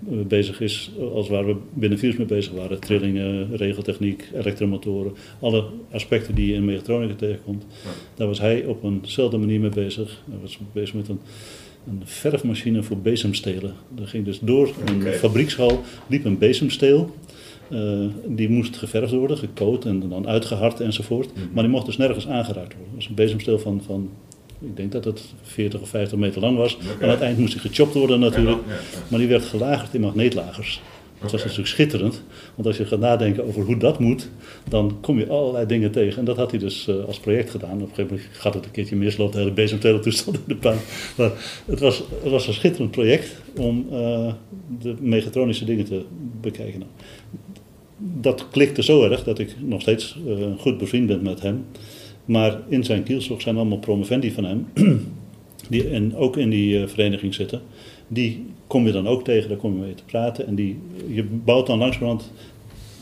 eh, 0.09 0.17
bezig 0.27 0.61
is 0.61 0.91
als 1.13 1.29
waar 1.29 1.45
we 1.45 1.55
binnen 1.73 1.99
Virus 1.99 2.17
mee 2.17 2.27
bezig 2.27 2.53
waren. 2.53 2.79
Trillingen, 2.79 3.55
regeltechniek, 3.55 4.29
elektromotoren, 4.33 5.13
alle 5.39 5.65
aspecten 5.91 6.35
die 6.35 6.47
je 6.47 6.53
in 6.53 6.65
mechatronica 6.65 7.15
tegenkomt. 7.15 7.65
Daar 8.15 8.27
was 8.27 8.39
hij 8.39 8.65
op 8.65 8.83
eenzelfde 8.83 9.37
manier 9.37 9.59
mee 9.59 9.69
bezig. 9.69 10.21
Hij 10.29 10.39
was 10.41 10.59
bezig 10.73 10.95
met 10.95 11.07
een 11.07 11.19
een 11.87 12.01
verfmachine 12.03 12.83
voor 12.83 12.97
bezemstelen. 12.97 13.73
Er 13.99 14.07
ging 14.07 14.25
dus 14.25 14.39
door 14.39 14.73
een 14.85 14.95
okay. 14.95 15.13
fabriekshal 15.13 15.83
liep 16.07 16.25
een 16.25 16.37
bezemsteel. 16.37 17.15
Uh, 17.73 18.05
die 18.27 18.49
moest 18.49 18.77
geverfd 18.77 19.11
worden, 19.11 19.37
gecoat 19.37 19.85
en 19.85 20.09
dan 20.09 20.27
uitgehard 20.27 20.79
enzovoort. 20.79 21.27
Mm 21.27 21.41
-hmm. 21.41 21.49
Maar 21.53 21.63
die 21.63 21.71
mocht 21.71 21.85
dus 21.85 21.97
nergens 21.97 22.27
aangeraakt 22.27 22.73
worden. 22.73 22.85
Dat 22.85 22.95
was 22.95 23.07
een 23.07 23.15
bezemsteel 23.15 23.59
van, 23.59 23.81
van 23.85 24.09
ik 24.59 24.75
denk 24.75 24.91
dat 24.91 25.05
het 25.05 25.21
40 25.41 25.81
of 25.81 25.89
50 25.89 26.17
meter 26.17 26.41
lang 26.41 26.57
was. 26.57 26.75
Okay. 26.75 27.07
Aan 27.07 27.09
het 27.09 27.21
eind 27.21 27.37
moest 27.37 27.53
hij 27.53 27.61
gechopt 27.61 27.93
worden 27.93 28.19
natuurlijk. 28.19 28.57
Ja, 28.65 28.73
ja, 28.73 28.79
ja. 28.79 28.99
Maar 29.07 29.19
die 29.19 29.27
werd 29.27 29.43
gelagerd 29.43 29.93
in 29.93 30.01
magneetlagers. 30.01 30.81
Dat 31.23 31.31
was 31.31 31.41
natuurlijk 31.41 31.69
schitterend, 31.69 32.21
want 32.55 32.67
als 32.67 32.77
je 32.77 32.85
gaat 32.85 32.99
nadenken 32.99 33.45
over 33.45 33.63
hoe 33.63 33.77
dat 33.77 33.99
moet, 33.99 34.29
dan 34.69 34.97
kom 35.01 35.19
je 35.19 35.27
allerlei 35.27 35.65
dingen 35.65 35.91
tegen. 35.91 36.19
En 36.19 36.25
dat 36.25 36.37
had 36.37 36.51
hij 36.51 36.59
dus 36.59 36.87
uh, 36.87 37.03
als 37.05 37.19
project 37.19 37.49
gedaan. 37.49 37.73
Op 37.73 37.81
een 37.81 37.87
gegeven 37.87 38.15
moment 38.15 38.27
gaat 38.31 38.53
het 38.53 38.65
een 38.65 38.71
keertje 38.71 38.95
mis, 38.95 39.17
loopt 39.17 39.33
de 39.33 39.39
hele 39.39 39.51
bezemtelentoestand 39.51 40.35
in 40.37 40.43
de 40.47 40.55
puin. 40.55 40.77
Maar 41.17 41.31
het 41.65 41.79
was, 41.79 42.03
het 42.21 42.31
was 42.31 42.47
een 42.47 42.53
schitterend 42.53 42.91
project 42.91 43.35
om 43.57 43.87
uh, 43.91 44.33
de 44.81 44.95
mechatronische 44.99 45.65
dingen 45.65 45.85
te 45.85 46.05
bekijken. 46.41 46.83
Dat 48.21 48.47
klikte 48.51 48.83
zo 48.83 49.03
erg 49.03 49.23
dat 49.23 49.39
ik 49.39 49.55
nog 49.59 49.81
steeds 49.81 50.17
uh, 50.27 50.45
goed 50.57 50.77
bevriend 50.77 51.07
ben 51.07 51.21
met 51.21 51.41
hem. 51.41 51.65
Maar 52.25 52.59
in 52.69 52.83
zijn 52.83 53.03
kielzog 53.03 53.41
zijn 53.41 53.55
allemaal 53.55 53.77
promovendi 53.77 54.31
van 54.31 54.43
hem, 54.43 54.67
die 55.69 55.89
en 55.89 56.15
ook 56.15 56.37
in 56.37 56.49
die 56.49 56.87
vereniging 56.87 57.33
zitten 57.33 57.61
die 58.13 58.45
kom 58.67 58.85
je 58.85 58.91
dan 58.91 59.07
ook 59.07 59.23
tegen, 59.23 59.49
daar 59.49 59.57
kom 59.57 59.73
je 59.73 59.79
mee 59.79 59.95
te 59.95 60.03
praten. 60.03 60.47
En 60.47 60.55
die, 60.55 60.79
je 61.07 61.23
bouwt 61.23 61.67
dan 61.67 61.77
langzamerhand 61.77 62.31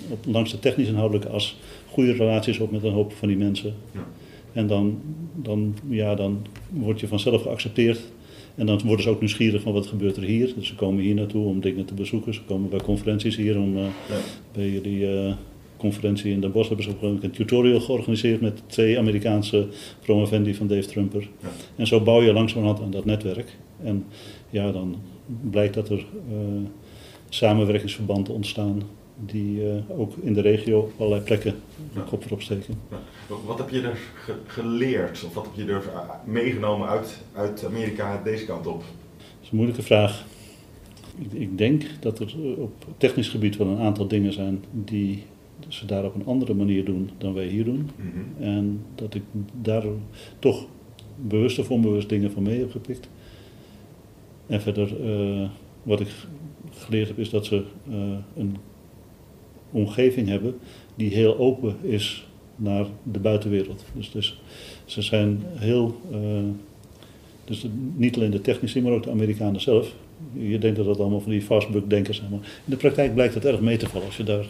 op, 0.10 0.26
langs 0.26 0.52
de 0.52 0.60
technisch 0.60 0.88
inhoudelijke 0.88 1.30
as 1.30 1.58
goede 1.90 2.12
relaties 2.12 2.60
op 2.60 2.72
met 2.72 2.84
een 2.84 2.94
hoop 2.94 3.14
van 3.14 3.28
die 3.28 3.38
mensen. 3.38 3.74
Ja. 3.92 4.08
En 4.54 4.68
dan, 4.68 5.00
dan, 5.36 5.76
ja, 5.90 6.16
dan 6.16 6.46
word 6.70 7.00
je 7.00 7.08
vanzelf 7.08 7.42
geaccepteerd. 7.42 8.00
En 8.56 8.66
dan 8.66 8.82
worden 8.86 9.04
ze 9.04 9.10
ook 9.10 9.20
nieuwsgierig 9.20 9.62
van 9.62 9.74
wat 9.74 9.88
gebeurt 9.88 10.18
er 10.18 10.24
hier. 10.24 10.54
Dus 10.56 10.68
ze 10.68 10.76
komen 10.76 11.04
hier 11.04 11.16
naartoe 11.16 11.46
om 11.46 11.60
dingen 11.60 11.86
te 11.86 11.94
bezoeken. 11.94 12.34
Ze 12.34 12.42
komen 12.44 12.70
bij 12.70 12.80
conferenties 12.80 13.36
hier 13.36 13.60
om 13.60 13.78
ja. 13.78 13.90
bij 14.52 14.70
jullie 14.70 15.00
uh, 15.00 15.34
conferentie 15.78 16.32
in 16.32 16.42
Den 16.42 16.52
Bosch 16.52 16.68
hebben 16.68 16.86
ze 16.86 16.92
ook 17.02 17.24
een 17.24 17.32
tutorial 17.32 17.80
georganiseerd 17.80 18.42
met 18.42 18.62
twee 18.68 18.98
Amerikaanse 19.00 19.68
promovendi 20.02 20.56
van 20.56 20.68
Dave 20.68 20.88
Trumper. 20.88 21.30
Ja. 21.42 21.48
En 21.76 21.88
zo 21.88 22.00
bouw 22.02 22.22
je 22.22 22.34
langzamerhand 22.34 22.82
aan 22.82 22.92
dat 22.92 23.06
netwerk. 23.06 23.58
En 23.84 24.06
ja, 24.50 24.72
dan 24.72 24.96
blijkt 25.50 25.74
dat 25.74 25.90
er 25.90 26.06
uh, 26.32 26.38
samenwerkingsverbanden 27.30 28.34
ontstaan 28.34 28.82
die 29.26 29.62
uh, 29.64 30.00
ook 30.00 30.14
in 30.22 30.34
de 30.34 30.42
regio 30.42 30.80
op 30.80 30.92
allerlei 30.98 31.22
plekken 31.22 31.56
de 31.94 32.02
kop 32.02 32.26
erop 32.26 32.42
steken. 32.42 32.76
Wat 33.46 33.58
heb 33.58 33.70
je 33.70 33.82
er 33.82 33.98
ge 34.16 34.34
geleerd 34.46 35.24
of 35.24 35.34
wat 35.34 35.46
heb 35.46 35.66
je 35.66 35.74
er 35.74 35.84
meegenomen 36.26 36.88
uit, 36.88 37.22
uit 37.34 37.66
Amerika 37.66 38.22
deze 38.24 38.46
kant 38.46 38.68
op? 38.68 38.80
Dat 38.80 39.28
is 39.42 39.50
een 39.50 39.56
moeilijke 39.56 39.84
vraag. 39.84 40.26
ik, 41.20 41.34
ik, 41.34 41.58
denk 41.58 41.84
dat 42.00 42.20
er 42.20 42.36
op 42.58 42.86
technisch 42.98 43.30
gebied 43.30 43.58
wel 43.58 43.68
een 43.68 43.80
aantal 43.80 44.08
dingen 44.08 44.34
zijn 44.34 44.64
die 44.72 45.24
ze 45.68 45.86
daar 45.86 46.06
op 46.06 46.16
een 46.16 46.26
andere 46.26 46.54
manier 46.54 46.86
doen 46.86 47.10
dan 47.18 47.34
wij 47.34 47.48
hier 47.48 47.64
doen. 47.64 47.90
Mhm. 47.96 48.44
En 48.44 48.86
dat 48.96 49.14
ik 49.14 49.24
daar 49.62 49.84
toch 50.40 50.66
bewust 51.16 51.60
of 51.60 51.72
onbewust 51.72 52.10
dingen 52.10 52.32
van 52.32 52.44
mee 52.44 52.60
heb 52.60 52.72
gepikt. 52.72 53.10
En 54.48 54.62
verder, 54.62 55.06
uh, 55.06 55.50
wat 55.84 56.00
ik 56.00 56.08
geleerd 56.72 57.08
heb, 57.08 57.20
is 57.20 57.30
dat 57.30 57.46
ze 57.46 57.64
uh, 57.90 57.96
een 58.36 58.58
omgeving 59.72 60.28
hebben 60.28 60.56
die 60.96 61.10
heel 61.10 61.38
open 61.38 61.76
is 61.82 62.26
naar 62.56 62.86
de 63.04 63.20
buitenwereld. 63.20 63.86
Dus, 63.94 64.12
dus 64.12 64.42
ze 64.86 65.02
zijn 65.02 65.44
heel, 65.56 66.02
uh, 66.12 66.18
dus 67.46 67.66
niet 67.96 68.16
alleen 68.16 68.32
de 68.32 68.42
technici, 68.42 68.82
maar 68.82 68.92
ook 68.92 69.04
de 69.04 69.12
Amerikanen 69.12 69.62
zelf. 69.62 69.96
Je 70.34 70.58
denkt 70.58 70.78
dat 70.78 70.86
dat 70.86 71.00
allemaal 71.00 71.22
van 71.22 71.32
die 71.32 71.42
fastbook-denkers 71.42 72.18
zijn, 72.18 72.30
maar 72.30 72.40
in 72.40 72.46
de 72.66 72.76
praktijk 72.76 73.14
blijkt 73.14 73.34
het 73.34 73.46
erg 73.46 73.60
mee 73.60 73.78
te 73.78 73.90
vallen 73.90 74.08
als 74.08 74.18
je 74.18 74.24
daar 74.24 74.46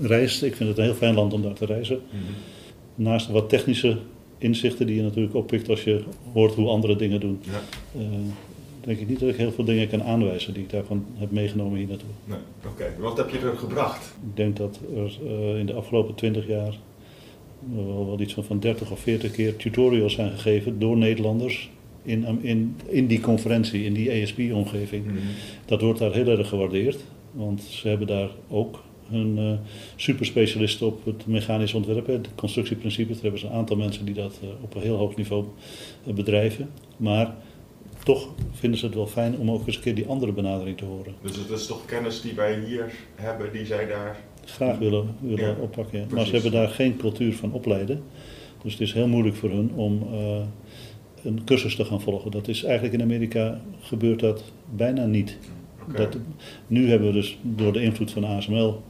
reist. 0.00 0.42
Ik 0.42 0.56
vind 0.56 0.68
het 0.68 0.78
een 0.78 0.84
heel 0.84 0.94
fijn 0.94 1.14
land 1.14 1.32
om 1.32 1.42
daar 1.42 1.54
te 1.54 1.66
reizen. 1.66 2.00
Mhm. 2.08 2.22
Naast 2.94 3.28
wat 3.28 3.48
technische 3.48 3.98
inzichten 4.38 4.86
die 4.86 4.96
je 4.96 5.02
natuurlijk 5.02 5.34
oppikt 5.34 5.68
als 5.68 5.84
je 5.84 6.02
hoort 6.32 6.54
hoe 6.54 6.68
andere 6.68 6.96
dingen 6.96 7.20
doen. 7.20 7.40
Ja. 7.42 7.60
Uh, 8.00 8.02
denk 8.84 8.98
ik 8.98 9.08
niet 9.08 9.20
dat 9.20 9.28
ik 9.28 9.36
heel 9.36 9.52
veel 9.52 9.64
dingen 9.64 9.88
kan 9.88 10.02
aanwijzen 10.02 10.54
die 10.54 10.62
ik 10.62 10.70
daarvan 10.70 11.06
heb 11.14 11.30
meegenomen 11.30 11.78
hier 11.78 11.88
naartoe. 11.88 12.08
Nee, 12.24 12.38
Oké, 12.66 12.94
wat 12.98 13.16
heb 13.16 13.30
je 13.30 13.38
er 13.38 13.58
gebracht? 13.58 14.14
Ik 14.30 14.36
denk 14.36 14.56
dat 14.56 14.80
er 14.96 15.18
uh, 15.24 15.58
in 15.58 15.66
de 15.66 15.72
afgelopen 15.72 16.14
20 16.14 16.46
jaar 16.46 16.78
wel, 17.74 18.06
wel 18.06 18.20
iets 18.20 18.34
van, 18.34 18.44
van 18.44 18.60
30 18.60 18.90
of 18.90 19.00
40 19.00 19.30
keer 19.30 19.56
tutorials 19.56 20.14
zijn 20.14 20.30
gegeven 20.30 20.78
door 20.78 20.96
Nederlanders 20.96 21.70
in, 22.02 22.38
in, 22.42 22.76
in 22.86 23.06
die 23.06 23.20
conferentie, 23.20 23.84
in 23.84 23.92
die 23.92 24.10
ESP-omgeving. 24.10 25.04
Mm 25.04 25.10
-hmm. 25.10 25.20
Dat 25.64 25.80
wordt 25.80 25.98
daar 25.98 26.12
heel 26.12 26.38
erg 26.38 26.48
gewaardeerd, 26.48 27.04
want 27.30 27.62
ze 27.62 27.88
hebben 27.88 28.06
daar 28.06 28.28
ook 28.48 28.82
hun 29.06 29.38
uh, 29.38 29.52
superspecialisten 29.96 30.86
op 30.86 31.04
het 31.04 31.26
mechanisch 31.26 31.74
ontwerpen, 31.74 32.14
het 32.14 32.28
constructieprincipes. 32.34 33.16
Er 33.16 33.22
hebben 33.22 33.40
ze 33.40 33.46
een 33.46 33.52
aantal 33.52 33.76
mensen 33.76 34.04
die 34.04 34.14
dat 34.14 34.40
uh, 34.42 34.48
op 34.60 34.74
een 34.74 34.82
heel 34.82 34.96
hoog 34.96 35.16
niveau 35.16 35.44
uh, 36.06 36.14
bedrijven. 36.14 36.70
Maar 36.96 37.34
toch 38.04 38.28
vinden 38.52 38.78
ze 38.78 38.86
het 38.86 38.94
wel 38.94 39.06
fijn 39.06 39.38
om 39.38 39.50
ook 39.50 39.66
eens 39.66 39.76
een 39.76 39.82
keer 39.82 39.94
die 39.94 40.06
andere 40.06 40.32
benadering 40.32 40.76
te 40.76 40.84
horen. 40.84 41.14
Dus 41.22 41.36
het 41.36 41.50
is 41.50 41.66
toch 41.66 41.84
kennis 41.84 42.20
die 42.20 42.34
wij 42.34 42.60
hier 42.60 42.92
hebben, 43.14 43.52
die 43.52 43.66
zij 43.66 43.86
daar 43.86 44.16
graag 44.44 44.78
willen, 44.78 45.16
willen 45.20 45.48
ja, 45.48 45.56
oppakken. 45.60 45.98
Ja. 45.98 46.06
Maar 46.10 46.26
ze 46.26 46.32
hebben 46.32 46.52
daar 46.52 46.68
geen 46.68 46.96
cultuur 46.96 47.34
van 47.34 47.52
opleiden. 47.52 48.02
Dus 48.62 48.72
het 48.72 48.80
is 48.80 48.92
heel 48.92 49.08
moeilijk 49.08 49.36
voor 49.36 49.50
hun 49.50 49.72
om 49.74 50.06
een 51.22 51.44
cursus 51.44 51.76
te 51.76 51.84
gaan 51.84 52.00
volgen. 52.00 52.30
Dat 52.30 52.48
is 52.48 52.64
eigenlijk 52.64 52.94
in 52.94 53.02
Amerika 53.02 53.60
gebeurt 53.80 54.20
dat 54.20 54.52
bijna 54.74 55.06
niet. 55.06 55.38
Okay. 55.88 55.96
Dat, 55.96 56.16
nu 56.66 56.88
hebben 56.88 57.08
we 57.08 57.14
dus 57.14 57.38
door 57.42 57.72
de 57.72 57.82
invloed 57.82 58.10
van 58.10 58.24
ASML 58.24 58.82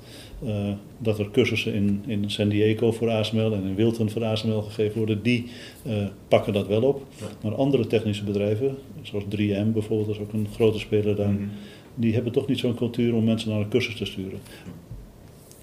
uh, 0.45 0.73
dat 0.99 1.19
er 1.19 1.31
cursussen 1.31 1.75
in, 1.75 2.03
in 2.07 2.31
San 2.31 2.49
Diego 2.49 2.93
voor 2.93 3.11
ASML 3.11 3.53
en 3.53 3.65
in 3.65 3.75
Wilton 3.75 4.11
voor 4.11 4.25
ASML 4.25 4.63
gegeven 4.63 4.99
worden, 4.99 5.23
die 5.23 5.47
uh, 5.87 6.07
pakken 6.29 6.53
dat 6.53 6.67
wel 6.67 6.83
op. 6.83 7.07
Ja. 7.21 7.27
Maar 7.43 7.55
andere 7.55 7.87
technische 7.87 8.25
bedrijven, 8.25 8.77
zoals 9.03 9.25
3M 9.25 9.73
bijvoorbeeld, 9.73 10.07
dat 10.07 10.17
is 10.17 10.23
ook 10.23 10.33
een 10.33 10.49
grote 10.55 10.79
speler 10.79 11.17
daar, 11.17 11.31
mm 11.31 11.37
-hmm. 11.37 11.51
die 11.95 12.15
hebben 12.15 12.33
toch 12.33 12.47
niet 12.47 12.59
zo'n 12.59 12.75
cultuur 12.75 13.15
om 13.15 13.25
mensen 13.25 13.51
naar 13.51 13.61
een 13.61 13.69
cursus 13.69 13.97
te 13.97 14.05
sturen. 14.05 14.39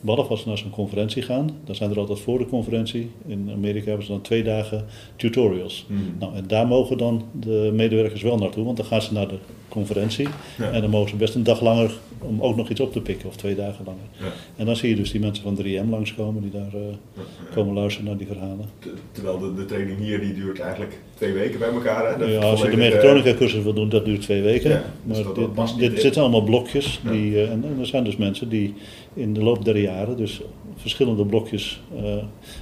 Behalve 0.02 0.30
als 0.30 0.42
ze 0.42 0.48
naar 0.48 0.58
zo'n 0.58 0.70
conferentie 0.70 1.22
gaan, 1.22 1.50
dan 1.64 1.76
zijn 1.76 1.92
er 1.92 2.00
altijd 2.00 2.20
voor 2.20 2.38
de 2.38 2.46
conferentie. 2.46 3.12
In 3.26 3.50
Amerika 3.54 3.88
hebben 3.88 4.06
ze 4.06 4.12
dan 4.12 4.22
twee 4.22 4.44
dagen 4.44 4.86
tutorials. 5.16 5.86
Mm. 5.88 6.16
Nou, 6.20 6.36
en 6.36 6.48
daar 6.48 6.68
mogen 6.68 6.98
dan 6.98 7.24
de 7.40 7.72
medewerkers 7.74 8.22
wel 8.22 8.38
naartoe, 8.38 8.66
want 8.66 8.78
dan 8.78 8.86
gaan 8.86 9.02
ze 9.02 9.14
naar 9.14 9.28
de 9.28 9.38
conferentie. 9.70 10.28
Ja. 10.58 10.72
En 10.72 10.82
dan 10.82 10.90
mogen 10.90 11.10
ze 11.10 11.16
best 11.16 11.36
een 11.36 11.44
dag 11.44 11.62
langer 11.62 11.92
om 12.20 12.42
ook 12.42 12.56
nog 12.56 12.70
iets 12.70 12.80
op 12.80 12.92
te 12.92 13.02
pikken, 13.02 13.28
of 13.28 13.36
twee 13.36 13.56
dagen 13.56 13.86
langer. 13.86 14.04
Ja. 14.20 14.32
En 14.56 14.66
dan 14.66 14.76
zie 14.76 14.90
je 14.90 14.96
dus 14.96 15.12
die 15.12 15.22
mensen 15.22 15.44
van 15.44 15.58
3M 15.64 15.90
langskomen 15.90 16.42
die 16.42 16.52
daar 16.52 16.74
uh, 16.76 17.24
komen 17.54 17.74
luisteren 17.74 18.08
naar 18.08 18.18
die 18.18 18.28
verhalen. 18.28 18.66
Terwijl 19.12 19.40
de, 19.40 19.54
de, 19.54 19.66
training 19.66 20.00
hier 20.00 20.20
die 20.20 20.34
duurt 20.34 20.60
eigenlijk 20.60 21.00
twee 21.20 21.34
weken 21.34 21.60
bij 21.60 21.70
elkaar. 21.70 22.20
Hè? 22.20 22.26
Ja, 22.26 22.40
als 22.40 22.62
je 22.62 22.70
de 22.70 22.78
mechatronica 22.78 23.34
cursus 23.34 23.64
wil 23.64 23.74
doen, 23.74 23.90
dat 23.90 24.06
duurt 24.06 24.22
twee 24.22 24.42
weken. 24.42 24.70
Ja, 24.70 24.84
dus 25.04 25.24
maar 25.24 25.34
dit, 25.34 25.78
dit, 25.78 25.92
dit 25.92 26.02
zitten 26.02 26.22
allemaal 26.22 26.44
blokjes. 26.44 27.00
Die, 27.12 27.32
uh, 27.32 27.52
en, 27.52 27.64
en 27.64 27.78
er 27.80 27.86
zijn 27.86 28.04
dus 28.04 28.18
mensen 28.18 28.50
die 28.50 28.74
in 29.14 29.34
de 29.34 29.44
loop 29.44 29.66
der 29.66 29.78
jaren 29.78 30.18
dus 30.18 30.42
verschillende 30.76 31.26
blokjes 31.26 31.82
uh, 31.96 32.16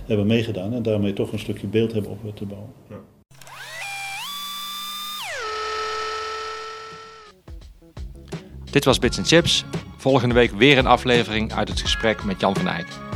hebben 0.05 0.27
meegedaan 0.27 0.73
en 0.73 0.81
daarmee 0.81 1.13
toch 1.13 1.31
een 1.31 1.39
stukje 1.39 1.67
beeld 1.67 1.93
hebben 1.93 2.11
op 2.11 2.35
te 2.35 2.45
bouwen. 2.45 2.69
Ja. 2.89 2.95
Dit 8.71 8.85
was 8.85 8.99
Bits 8.99 9.19
Chips. 9.23 9.65
Volgende 9.97 10.35
week 10.35 10.51
weer 10.51 10.77
een 10.77 10.87
aflevering 10.87 11.53
uit 11.53 11.69
het 11.69 11.81
gesprek 11.81 12.23
met 12.23 12.39
Jan 12.39 12.55
van 12.55 12.67
Eyck. 12.67 13.06